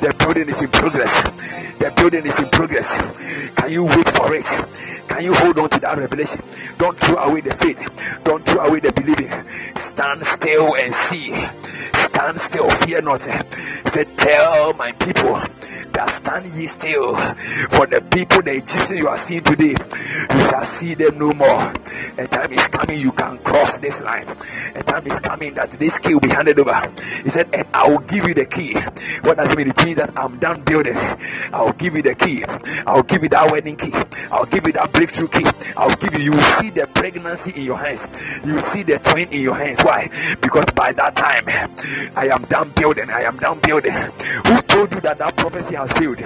[0.00, 1.22] The building is in progress.
[1.78, 2.86] The building is in progress.
[3.56, 4.44] Can you wait for it?
[5.08, 6.42] Can you hold on to that revelation?
[6.78, 7.78] Don't throw away the faith.
[8.24, 9.32] Don't throw away the believing.
[9.78, 11.34] Stand still and see.
[11.94, 13.22] Stand still, fear not.
[13.22, 15.40] Say, tell my people
[16.06, 17.16] stand ye still.
[17.16, 19.74] For the people, the Egyptians you are seeing today,
[20.34, 21.72] you shall see them no more.
[22.18, 24.28] A time is coming, you can cross this line.
[24.74, 26.92] A time is coming that this key will be handed over.
[27.24, 28.74] He said, and I will give you the key.
[29.22, 29.68] What does it mean?
[29.68, 30.96] It means that I'm done building.
[31.52, 32.44] I'll give you the key.
[32.86, 33.92] I'll give you that wedding key.
[34.30, 35.46] I'll give you that breakthrough key.
[35.76, 38.06] I'll give you, you will see the pregnancy in your hands.
[38.44, 39.82] You will see the twin in your hands.
[39.82, 40.08] Why?
[40.40, 41.44] Because by that time,
[42.16, 43.10] I am done building.
[43.10, 43.92] I am done building.
[43.92, 46.20] Who told you that that prophecy has failed?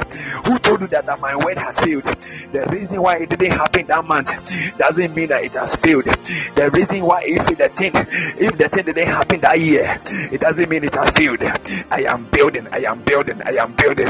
[0.47, 2.05] Who told you that, that my word has failed?
[2.05, 6.05] The reason why it didn't happen that month doesn't mean that it has failed.
[6.05, 10.01] The reason why if the thing, if the thing didn't happen that year,
[10.33, 11.43] it doesn't mean it has failed.
[11.43, 12.69] I am building.
[12.71, 13.43] I am building.
[13.43, 14.09] I am building.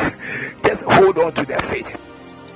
[0.64, 1.96] Just hold on to the faith.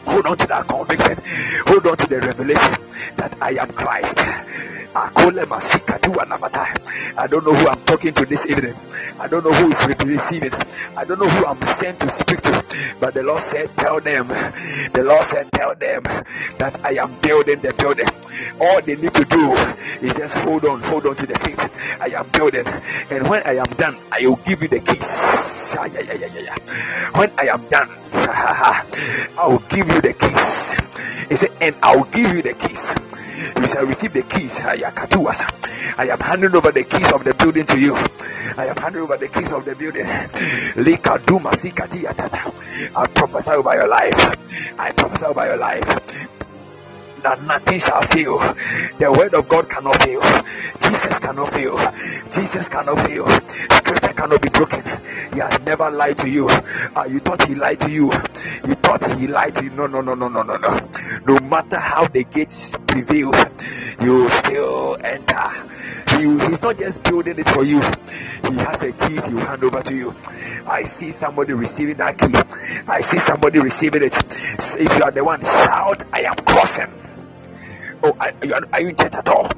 [0.06, 1.20] Hold on to that conviction.
[1.66, 2.76] Hold on to the revelation
[3.16, 4.16] that I am Christ.
[4.98, 5.10] I
[7.28, 8.74] don't know who I'm talking to this evening.
[9.18, 10.54] I don't know who is receiving.
[10.96, 12.64] I don't know who I'm sent to speak to.
[12.98, 14.28] But the Lord said, Tell them.
[14.28, 18.08] The Lord said, Tell them that I am building the building.
[18.58, 19.52] All they need to do
[20.00, 21.60] is just hold on, hold on to the faith.
[22.00, 22.66] I am building.
[22.66, 25.76] And when I am done, I will give you the keys.
[27.14, 30.74] When I am done, I will give you the keys.
[31.28, 32.92] He said, And I will give you the keys
[33.60, 34.58] you shall receive the keys.
[34.58, 37.94] I am handing over the keys of the building to you.
[37.94, 40.06] I am handing over the keys of the building.
[42.94, 44.26] I prophesy over your life.
[44.78, 46.35] I prophesy over your life
[47.22, 48.38] that nothing shall fail.
[48.98, 50.22] The word of God cannot fail.
[50.80, 51.76] Jesus cannot fail.
[52.30, 53.28] Jesus cannot fail.
[53.70, 54.82] Scripture cannot be broken.
[55.32, 56.48] He has never lied to you.
[56.48, 58.12] Uh, you thought he lied to you.
[58.66, 59.70] You thought he lied to you.
[59.70, 60.88] No, no, no, no, no, no, no.
[61.26, 63.32] No matter how the gates prevail,
[64.00, 65.50] you still enter.
[66.18, 67.80] He, he's not just building it for you.
[67.80, 70.14] He has a key he will hand over to you.
[70.66, 72.34] I see somebody receiving that key.
[72.86, 74.14] I see somebody receiving it.
[74.14, 77.06] If you are the one, shout, I am crossing.
[78.02, 78.32] Oh, are,
[78.72, 79.50] are you in church at all?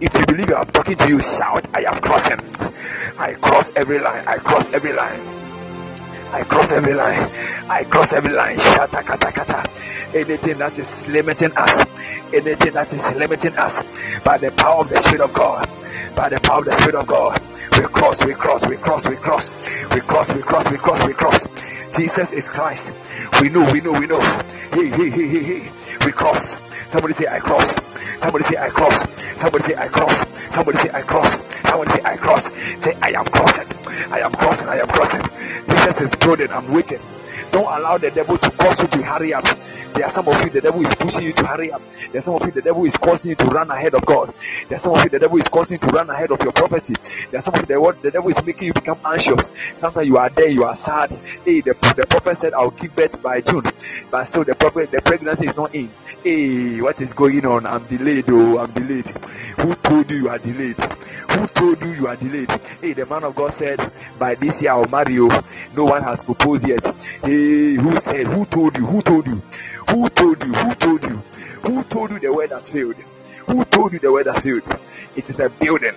[0.00, 2.38] If you believe I'm talking to you, shout, I am crossing.
[3.18, 4.26] I cross every line.
[4.28, 5.20] I cross every line.
[6.30, 7.30] I cross every line.
[7.68, 8.58] I cross every line.
[8.58, 9.70] Shata kata kata.
[10.14, 11.78] Anything that is limiting us,
[12.32, 13.80] anything that is limiting us,
[14.24, 15.66] by the power of the Spirit of God,
[16.18, 17.40] by the power of the Spirit of God.
[17.78, 19.50] We cross, we cross, we cross, we cross,
[19.94, 21.44] we cross, we cross, we cross, we cross.
[21.96, 22.90] Jesus is Christ.
[23.40, 24.20] We know, we know, we know.
[24.74, 25.70] He, he, he, he, he.
[26.04, 26.56] We cross.
[26.88, 27.72] Somebody say, I cross.
[28.18, 29.00] Somebody say, I cross.
[29.36, 30.18] Somebody say, I cross.
[30.50, 31.36] Somebody say, I cross.
[31.64, 32.44] Somebody say, I cross.
[32.82, 33.68] Say, I am crossing.
[34.10, 34.68] I am crossing.
[34.68, 35.22] I am crossing.
[35.68, 36.50] Jesus is building.
[36.50, 37.00] I'm waiting.
[37.52, 39.46] Don't allow the devil to cause you to hurry up.
[39.94, 41.82] There are some of you the devil is pushing you to hurry up.
[42.12, 44.32] There are some of you the devil is causing you to run ahead of God.
[44.68, 46.52] There are some of you the devil is causing you to run ahead of your
[46.52, 46.94] prophecy.
[47.30, 49.46] There are some of you the, the devil is making you become anxious.
[49.76, 51.12] Sometimes you are there, you are sad.
[51.44, 53.64] Hey, the, the prophet said I'll give birth by June,
[54.10, 55.90] but still the prophet the pregnancy is not in.
[56.22, 57.66] Hey, what is going on?
[57.66, 58.26] I'm delayed.
[58.28, 59.06] Oh, I'm delayed.
[59.58, 60.78] Who told you you are delayed?
[61.30, 62.50] Who told you you are delayed?
[62.80, 65.30] Hey, the man of God said, by this year I'll marry you.
[65.74, 66.84] No one has proposed yet.
[67.22, 68.26] Hey, who said?
[68.26, 68.86] Who told you?
[68.86, 69.42] Who told you?
[69.90, 70.52] Who told you?
[70.52, 71.16] Who told you?
[71.64, 72.96] Who told you the word has failed?
[73.46, 74.62] Who told you the word has failed?
[75.16, 75.94] It is a building.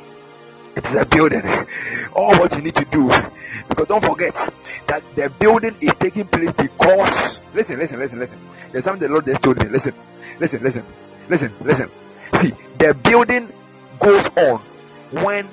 [0.76, 1.44] It is a building.
[2.14, 3.12] All what you need to do,
[3.68, 4.34] because don't forget
[4.88, 7.42] that the building is taking place because.
[7.54, 8.40] Listen, listen, listen, listen.
[8.72, 9.70] There's something the Lord just told me.
[9.70, 9.94] Listen,
[10.40, 10.86] listen, listen,
[11.30, 11.92] listen, listen.
[12.36, 13.52] See, the building
[14.00, 14.60] goes on
[15.12, 15.50] when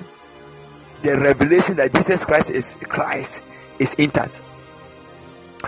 [1.01, 3.41] the revelation that Jesus Christ is Christ
[3.77, 4.41] is intact.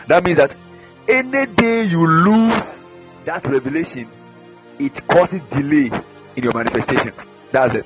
[0.07, 0.55] That means that
[1.07, 2.83] any day you lose
[3.25, 4.09] that revelation,
[4.79, 5.91] it causes delay
[6.35, 7.13] in your manifestation.
[7.51, 7.85] That's it.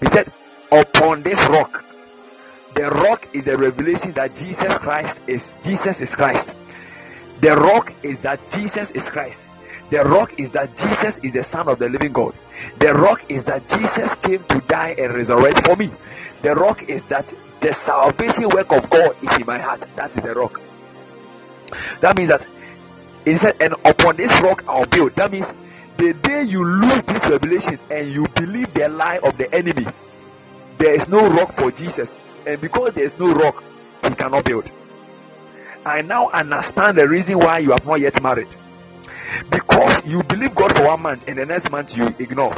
[0.00, 0.32] He said,
[0.70, 1.84] Upon this rock,
[2.74, 6.54] the rock is the revelation that Jesus Christ is Jesus is Christ.
[7.42, 9.44] The rock is that Jesus is Christ.
[9.90, 12.34] The rock is that Jesus is the Son of the living God.
[12.78, 15.90] The rock is that Jesus came to die and resurrect for me.
[16.40, 19.84] The rock is that the salvation work of God is in my heart.
[19.96, 20.60] That is the rock.
[22.00, 22.46] That means that
[23.24, 25.14] it said, and upon this rock I'll build.
[25.16, 25.52] That means
[25.96, 29.86] the day you lose this revelation and you believe the lie of the enemy,
[30.78, 32.16] there is no rock for Jesus.
[32.46, 33.62] And because there is no rock,
[34.02, 34.70] he cannot build.
[35.84, 38.54] I now understand the reason why you have not yet married.
[39.50, 42.56] Because you believe God for one month and the next month you ignore.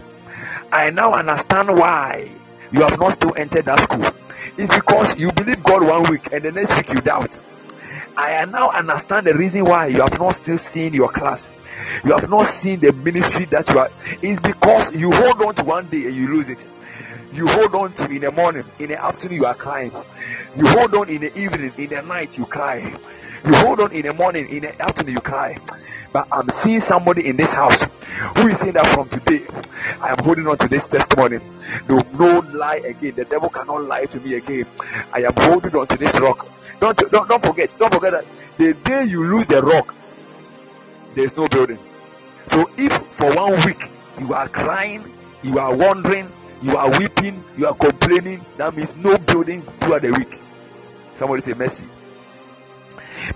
[0.72, 2.30] I now understand why
[2.72, 4.10] you have not still entered that school.
[4.56, 7.40] It's because you believe God one week and the next week you doubt.
[8.16, 11.48] I now understand the reason why you have not still seen your class.
[12.04, 13.90] You have not seen the ministry that you are.
[14.22, 16.64] It's because you hold on to one day and you lose it.
[17.32, 19.92] You hold on to in the morning, in the afternoon you are crying.
[20.56, 22.96] You hold on in the evening, in the night you cry.
[23.44, 25.58] You hold on in the morning, in the afternoon you cry.
[26.14, 27.82] But I'm seeing somebody in this house
[28.36, 29.44] who is saying that from today,
[30.00, 31.40] I am holding on to this testimony.
[31.88, 33.16] No, no lie again.
[33.16, 34.64] The devil cannot lie to me again.
[35.12, 36.46] I am holding on to this rock.
[36.78, 38.24] Don't, don't, don't forget, don't forget that
[38.58, 39.92] the day you lose the rock,
[41.16, 41.80] there's no building.
[42.46, 43.90] So if for one week
[44.20, 45.12] you are crying,
[45.42, 46.30] you are wondering,
[46.62, 50.38] you are weeping, you are complaining, that means no building throughout the week.
[51.14, 51.88] Somebody say mercy.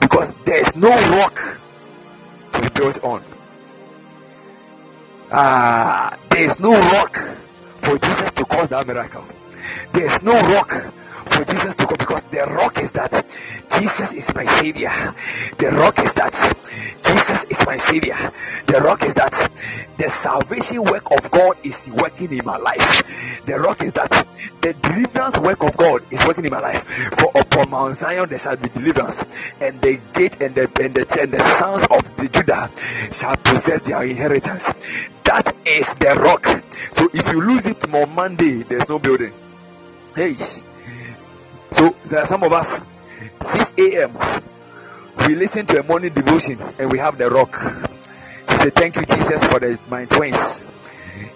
[0.01, 1.59] Because there's no rock
[2.61, 3.25] be built on.
[5.31, 7.19] Ah, there's no rock
[7.79, 9.25] for Jesus to cause that miracle.
[9.93, 10.93] There's no rock
[11.29, 13.27] for Jesus to go because the rock is that
[13.71, 15.15] Jesus is my savior.
[15.59, 16.35] The rock is that
[17.03, 18.33] Jesus is my savior.
[18.67, 19.51] The rock is that
[19.97, 23.03] the salvation work of God is working in my life.
[23.47, 24.11] The rock is that
[24.61, 26.85] the deliverance work of God is working in my life.
[27.19, 29.23] For upon Mount Zion there shall be deliverance,
[29.61, 32.71] and the gate and the and the, and the sons of the Judah
[33.13, 34.67] shall possess their inheritance.
[35.25, 36.47] That is the rock.
[36.93, 39.33] So if you lose it on Monday, there's no building.
[40.15, 40.37] Hey.
[41.71, 42.77] So there are some of us
[43.43, 44.17] 6 a.m.
[45.27, 47.61] We listen to a morning devotion and we have the rock.
[48.49, 50.67] We say thank you Jesus for the my twins.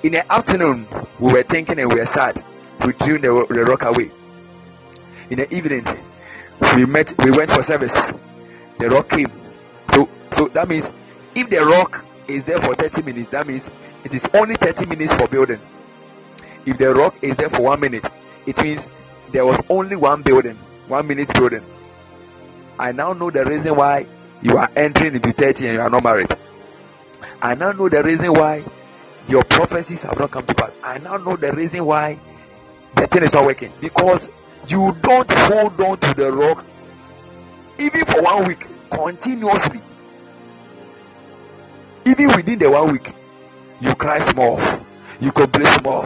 [0.03, 0.87] In the afternoon
[1.19, 2.43] we were thinking and we were sad.
[2.85, 4.11] We threw the, the rock away.
[5.31, 5.87] In the evening
[6.77, 7.95] we met we went for service.
[8.79, 9.31] The rock came.
[9.91, 10.89] So so that means
[11.35, 13.69] if the rock is there for 30 minutes, that means
[14.05, 15.61] it is only 30 minutes for building.
[16.65, 18.07] If the rock is there for one minute,
[18.47, 18.89] it means
[19.33, 20.57] there was only one building,
[20.89, 21.65] one minute building.
[22.79, 24.07] I now know the reason why
[24.43, 26.35] you are entering into 30 and you are not married.
[27.41, 28.65] I now know the reason why
[29.29, 30.73] your prophecies have not come to pass.
[30.83, 32.19] I now know the reason why
[32.95, 33.73] the thing is not working.
[33.81, 34.29] Because
[34.67, 36.65] you don't hold on to the rock
[37.79, 39.81] even for one week continuously.
[42.05, 43.13] Even within the one week,
[43.81, 44.59] you cry small,
[45.23, 46.05] you complain small,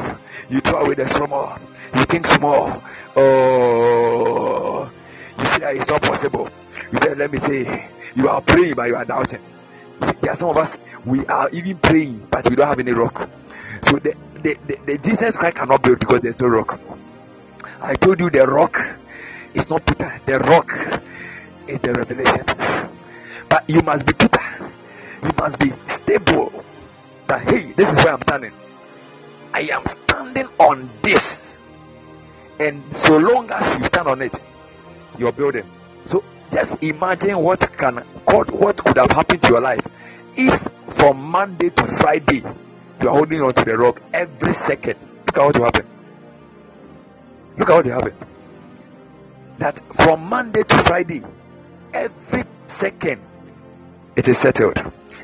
[0.51, 1.59] you throw away the small,
[1.95, 2.83] you think small.
[3.17, 4.91] Oh,
[5.39, 6.51] you see that it's not possible.
[6.93, 9.41] You said, let me say, you are praying, but you are doubting.
[10.03, 12.93] See, there are some of us, we are even praying, but we don't have any
[12.93, 13.29] rock.
[13.83, 16.79] So the, the, the, the Jesus Christ cannot build because there's no rock.
[17.81, 18.79] I told you the rock
[19.55, 20.71] is not Peter, the rock
[21.67, 22.45] is the revelation.
[23.49, 24.73] But you must be Peter,
[25.23, 26.65] you must be stable.
[27.29, 28.53] That hey, this is where I'm standing.
[29.57, 31.59] I am standing on this.
[32.61, 34.35] And so long as you stand on it,
[35.17, 35.65] you're building.
[36.05, 37.97] So just imagine what can
[38.27, 39.87] what, could have happened to your life
[40.37, 42.45] if from Monday to Friday
[43.01, 44.99] you are holding on to the rock every second.
[45.25, 45.87] Look at what will happen.
[47.57, 48.15] Look at what will happen.
[49.57, 51.23] That from Monday to Friday,
[51.95, 53.23] every second
[54.17, 54.77] it is settled.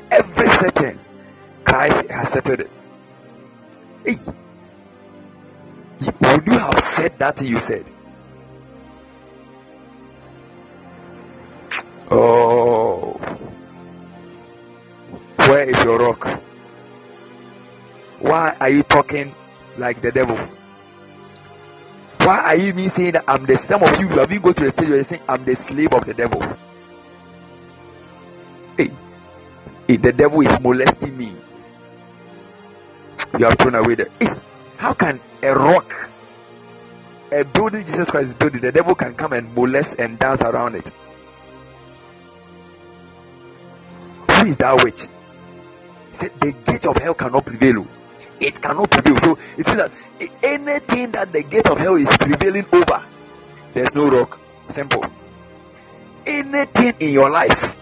[0.09, 0.99] Every second,
[1.63, 2.71] Christ has settled it.
[4.05, 4.17] Hey,
[6.19, 7.85] would you have said that you said?
[12.11, 13.13] Oh,
[15.37, 16.41] where is your rock?
[18.19, 19.33] Why are you talking
[19.77, 20.37] like the devil?
[22.19, 24.51] Why are you even saying that I'm the some of you, you have even go
[24.53, 26.41] to the stage where you're saying I'm the slave of the devil?
[28.77, 28.91] Hey,
[29.87, 31.35] if the devil is molesting me,
[33.37, 34.35] you have thrown away the eh,
[34.77, 36.03] how can a rock
[37.33, 40.75] a building Jesus Christ is building, the devil can come and molest and dance around
[40.75, 40.87] it.
[44.29, 45.01] Who is that witch?
[46.11, 47.87] He said, The gate of hell cannot prevail.
[48.39, 49.17] It cannot prevail.
[49.17, 49.93] So it means that
[50.43, 53.03] anything that the gate of hell is prevailing over,
[53.73, 54.39] there's no rock.
[54.69, 55.03] Simple.
[56.25, 57.75] Anything in your life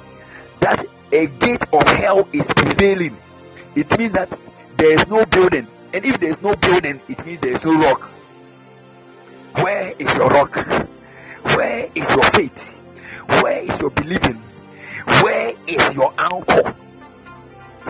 [0.61, 3.17] that a gate of hell is prevailing,
[3.75, 4.37] it means that
[4.81, 5.67] there is no building.
[5.93, 8.09] And if there is no building, it means there is no rock.
[9.61, 10.55] Where is your rock?
[11.55, 12.59] Where is your faith?
[13.27, 14.41] Where is your believing?
[15.21, 16.75] Where is your anchor?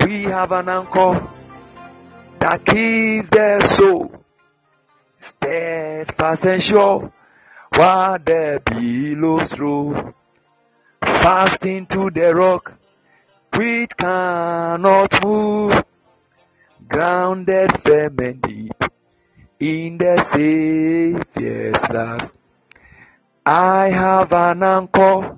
[0.05, 1.29] We have an anchor
[2.39, 4.11] that keeps the soul
[5.21, 7.13] steadfast and sure
[7.73, 10.13] while the billows roll.
[11.01, 12.73] Fast into the rock,
[13.55, 15.83] which cannot move,
[16.87, 18.83] grounded firm and deep
[19.59, 22.31] in the Savior's love.
[23.45, 25.37] I have an anchor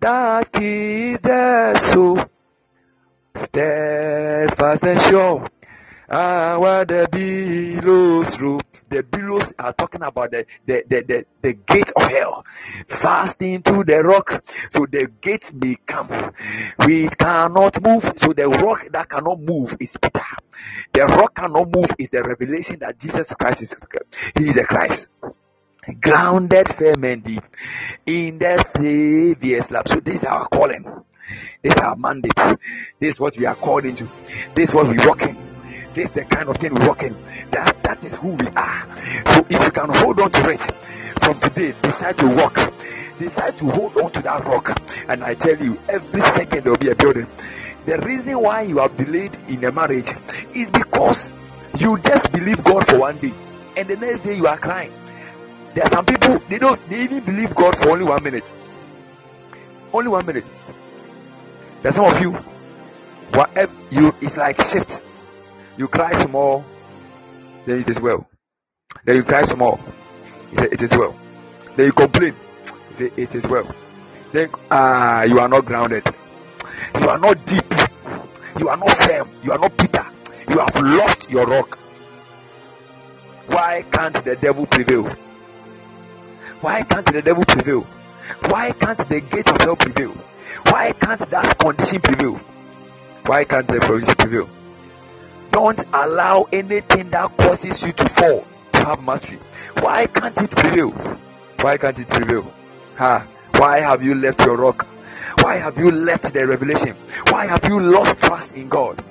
[0.00, 2.24] that keeps the soul
[3.36, 5.48] steadfast and sure.
[6.10, 8.67] Ah, where the billows roll.
[8.88, 12.44] The billows are talking about the, the, the, the, the gate of hell.
[12.86, 14.42] Fast into the rock.
[14.70, 16.32] So the gate may come.
[16.86, 18.12] We cannot move.
[18.16, 20.24] So the rock that cannot move is Peter.
[20.92, 23.74] The rock cannot move is the revelation that Jesus Christ is
[24.36, 25.08] He is the Christ.
[26.00, 27.42] Grounded firm and deep
[28.04, 29.88] in the Savior's love.
[29.88, 30.84] So this is our calling.
[31.62, 32.36] This is our mandate.
[33.00, 34.08] This is what we are called into.
[34.54, 35.57] This is what we walk in.
[35.98, 37.12] This is the kind of thing we walk in.
[37.50, 38.96] That that is who we are.
[39.34, 40.60] So if you can hold on to it
[41.24, 42.54] from today, decide to walk.
[43.18, 44.80] Decide to hold on to that rock.
[45.08, 47.26] And I tell you, every second there will be a building.
[47.84, 50.12] The reason why you have delayed in a marriage
[50.54, 51.34] is because
[51.78, 53.34] you just believe God for one day,
[53.76, 54.92] and the next day you are crying.
[55.74, 58.52] There are some people they don't they even believe God for only one minute.
[59.92, 60.44] Only one minute.
[61.82, 62.34] There's some of you,
[63.34, 65.02] whatever you it's like shift.
[65.78, 66.64] You cry small,
[67.64, 68.28] then it is well.
[69.04, 69.78] Then you cry small,
[70.50, 71.14] you say it is well.
[71.76, 72.34] Then you complain,
[72.94, 73.72] say it is well.
[74.32, 76.04] Then ah, uh, you are not grounded.
[77.00, 77.72] You are not deep.
[78.58, 79.30] You are not firm.
[79.44, 80.04] You are not Peter.
[80.48, 81.78] You have lost your rock.
[83.46, 85.04] Why can't the devil prevail?
[86.60, 87.82] Why can't the devil prevail?
[88.48, 90.10] Why can't the gate of hell prevail?
[90.66, 92.34] Why can't that condition prevail?
[93.26, 94.57] Why can't the provision prevail?
[95.58, 99.40] Don't allow anything that causes you to fall to have mastery.
[99.80, 100.90] Why can't it prevail?
[101.60, 102.54] Why can't it prevail?
[102.94, 103.26] Ha!
[103.56, 104.86] Why have you left your rock?
[105.42, 106.96] Why have you left the revelation?
[107.30, 109.04] Why have you lost trust in God?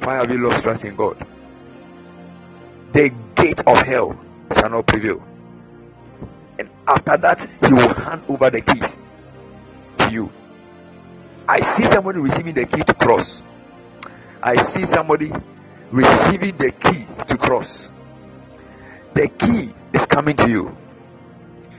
[0.00, 1.24] Why have you lost trust in God?
[2.90, 4.18] The gate of hell
[4.56, 5.22] shall not prevail.
[6.58, 8.96] And after that, he will hand over the keys
[9.98, 10.32] to you.
[11.48, 13.44] I see somebody receiving the key to cross.
[14.42, 15.30] I see somebody
[15.92, 17.92] receiving the key to cross.
[19.14, 20.76] The key is coming to you.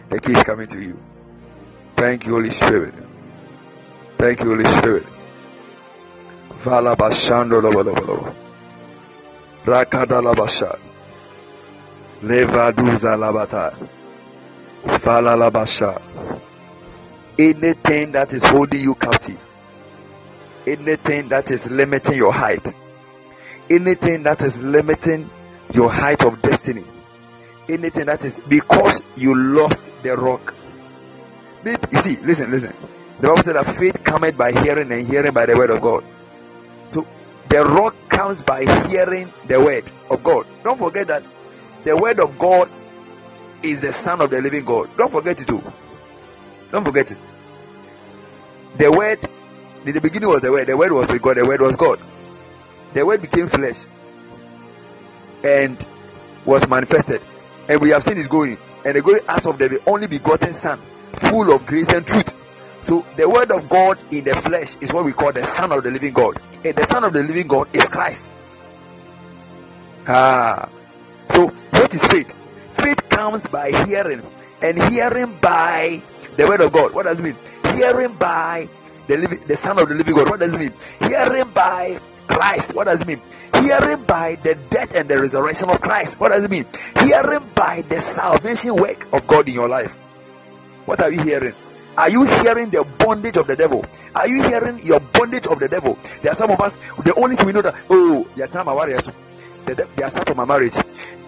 [0.10, 0.98] The key is coming to you.
[1.98, 2.94] Thank you, Holy Spirit.
[4.18, 5.06] Thank you, Holy Spirit.
[6.56, 8.34] Vala bashando lobo
[9.66, 10.80] Rakada.
[12.22, 13.18] Levaduza.
[14.86, 16.02] Vala.
[17.38, 19.43] Anything that is holding you captive
[20.68, 22.66] anything that is limiting your height,
[23.70, 25.30] anything that is limiting
[25.74, 26.84] your height of destiny,
[27.70, 30.54] anything that is because you lost the rock.
[31.66, 32.74] You see, listen, listen.
[33.20, 36.04] The Bible said that faith cometh by hearing and hearing by the word of God.
[36.88, 37.08] So
[37.50, 40.46] the rock comes by hearing the word of God.
[40.64, 41.24] Don't forget that
[41.84, 42.70] the word of God
[43.62, 44.90] is the son of the living God.
[44.98, 45.62] Don't forget it too.
[46.72, 47.18] Don't forget it.
[48.78, 49.20] The word
[49.86, 52.00] in the beginning was the word, the word was with God, the word was God.
[52.94, 53.86] The word became flesh
[55.44, 55.84] and
[56.46, 57.22] was manifested.
[57.68, 58.58] And we have seen his going.
[58.86, 60.80] And the going as of the only begotten Son,
[61.16, 62.34] full of grace and truth.
[62.82, 65.84] So the word of God in the flesh is what we call the Son of
[65.84, 66.40] the living God.
[66.64, 68.32] And the Son of the living God is Christ.
[70.08, 70.70] Ah.
[71.30, 72.34] So what is faith?
[72.74, 74.22] Faith comes by hearing,
[74.62, 76.02] and hearing by
[76.36, 76.94] the word of God.
[76.94, 77.38] What does it mean?
[77.76, 78.68] Hearing by
[79.08, 80.30] the living, the Son of the Living God.
[80.30, 80.74] What does it mean?
[81.00, 82.74] Hearing by Christ.
[82.74, 83.22] What does it mean?
[83.54, 86.20] Hearing by the death and the resurrection of Christ.
[86.20, 86.66] What does it mean?
[87.00, 89.96] Hearing by the salvation work of God in your life.
[90.86, 91.54] What are you hearing?
[91.96, 93.86] Are you hearing the bondage of the devil?
[94.16, 95.98] Are you hearing your bondage of the devil?
[96.22, 98.74] There are some of us, the only thing we know that, oh, your time I
[98.74, 99.10] warriors.
[99.66, 100.76] They are start my marriage.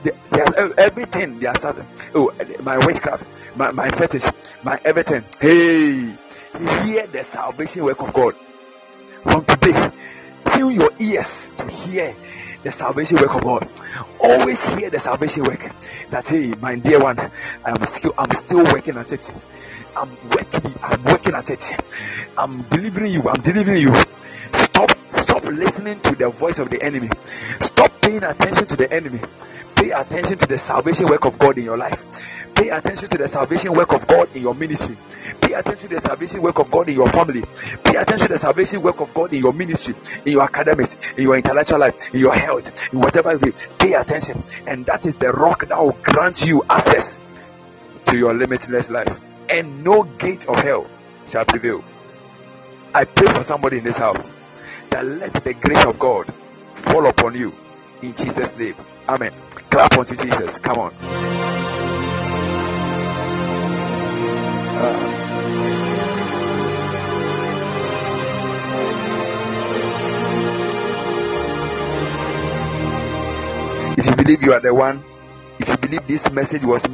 [0.04, 1.88] They, they are, oh, everything they are starting.
[2.14, 4.26] Oh, my witchcraft, my, my fetish,
[4.64, 5.24] my everything.
[5.40, 6.14] Hey,
[6.60, 8.36] hear the salvation work of God.
[9.24, 9.92] From today,
[10.54, 12.16] tune your ears to hear
[12.64, 13.70] the salvation work of God.
[14.20, 15.72] Always hear the salvation work.
[16.10, 17.20] That hey, my dear one,
[17.64, 19.32] I'm still I'm still working at it.
[19.96, 21.76] I'm working, I'm working at it.
[22.38, 23.96] I'm delivering you, I'm delivering you.
[24.54, 27.10] Stop, stop listening to the voice of the enemy.
[27.62, 29.22] Stop paying attention to the enemy.
[29.76, 32.04] Pay attention to the salvation work of God in your life
[32.56, 34.98] Pay attention to the salvation work of God in your ministry.
[35.42, 37.44] Pay attention to the salvation work of God in your family.
[37.84, 39.94] Pay attention to the salvation work of God in your ministry,
[40.26, 43.68] in your academics, in your intellectual life, in your health, in whatever it is.
[43.78, 44.42] Pay attention.
[44.66, 47.18] And that is the rock that will grant you access
[48.06, 49.20] to your limitless life.
[49.50, 50.88] And no gate of hell
[51.28, 51.84] shall prevail.
[52.94, 54.32] I pray for somebody in this house
[54.92, 56.34] that let the grace of God
[56.76, 57.54] fall upon you
[58.02, 58.76] in Jesus' name.
[59.10, 59.34] Amen.
[59.70, 60.58] Clap unto Jesus.
[60.60, 61.35] Come on.
[73.98, 75.04] If you believe you are the one,
[75.60, 76.88] if you believe this message was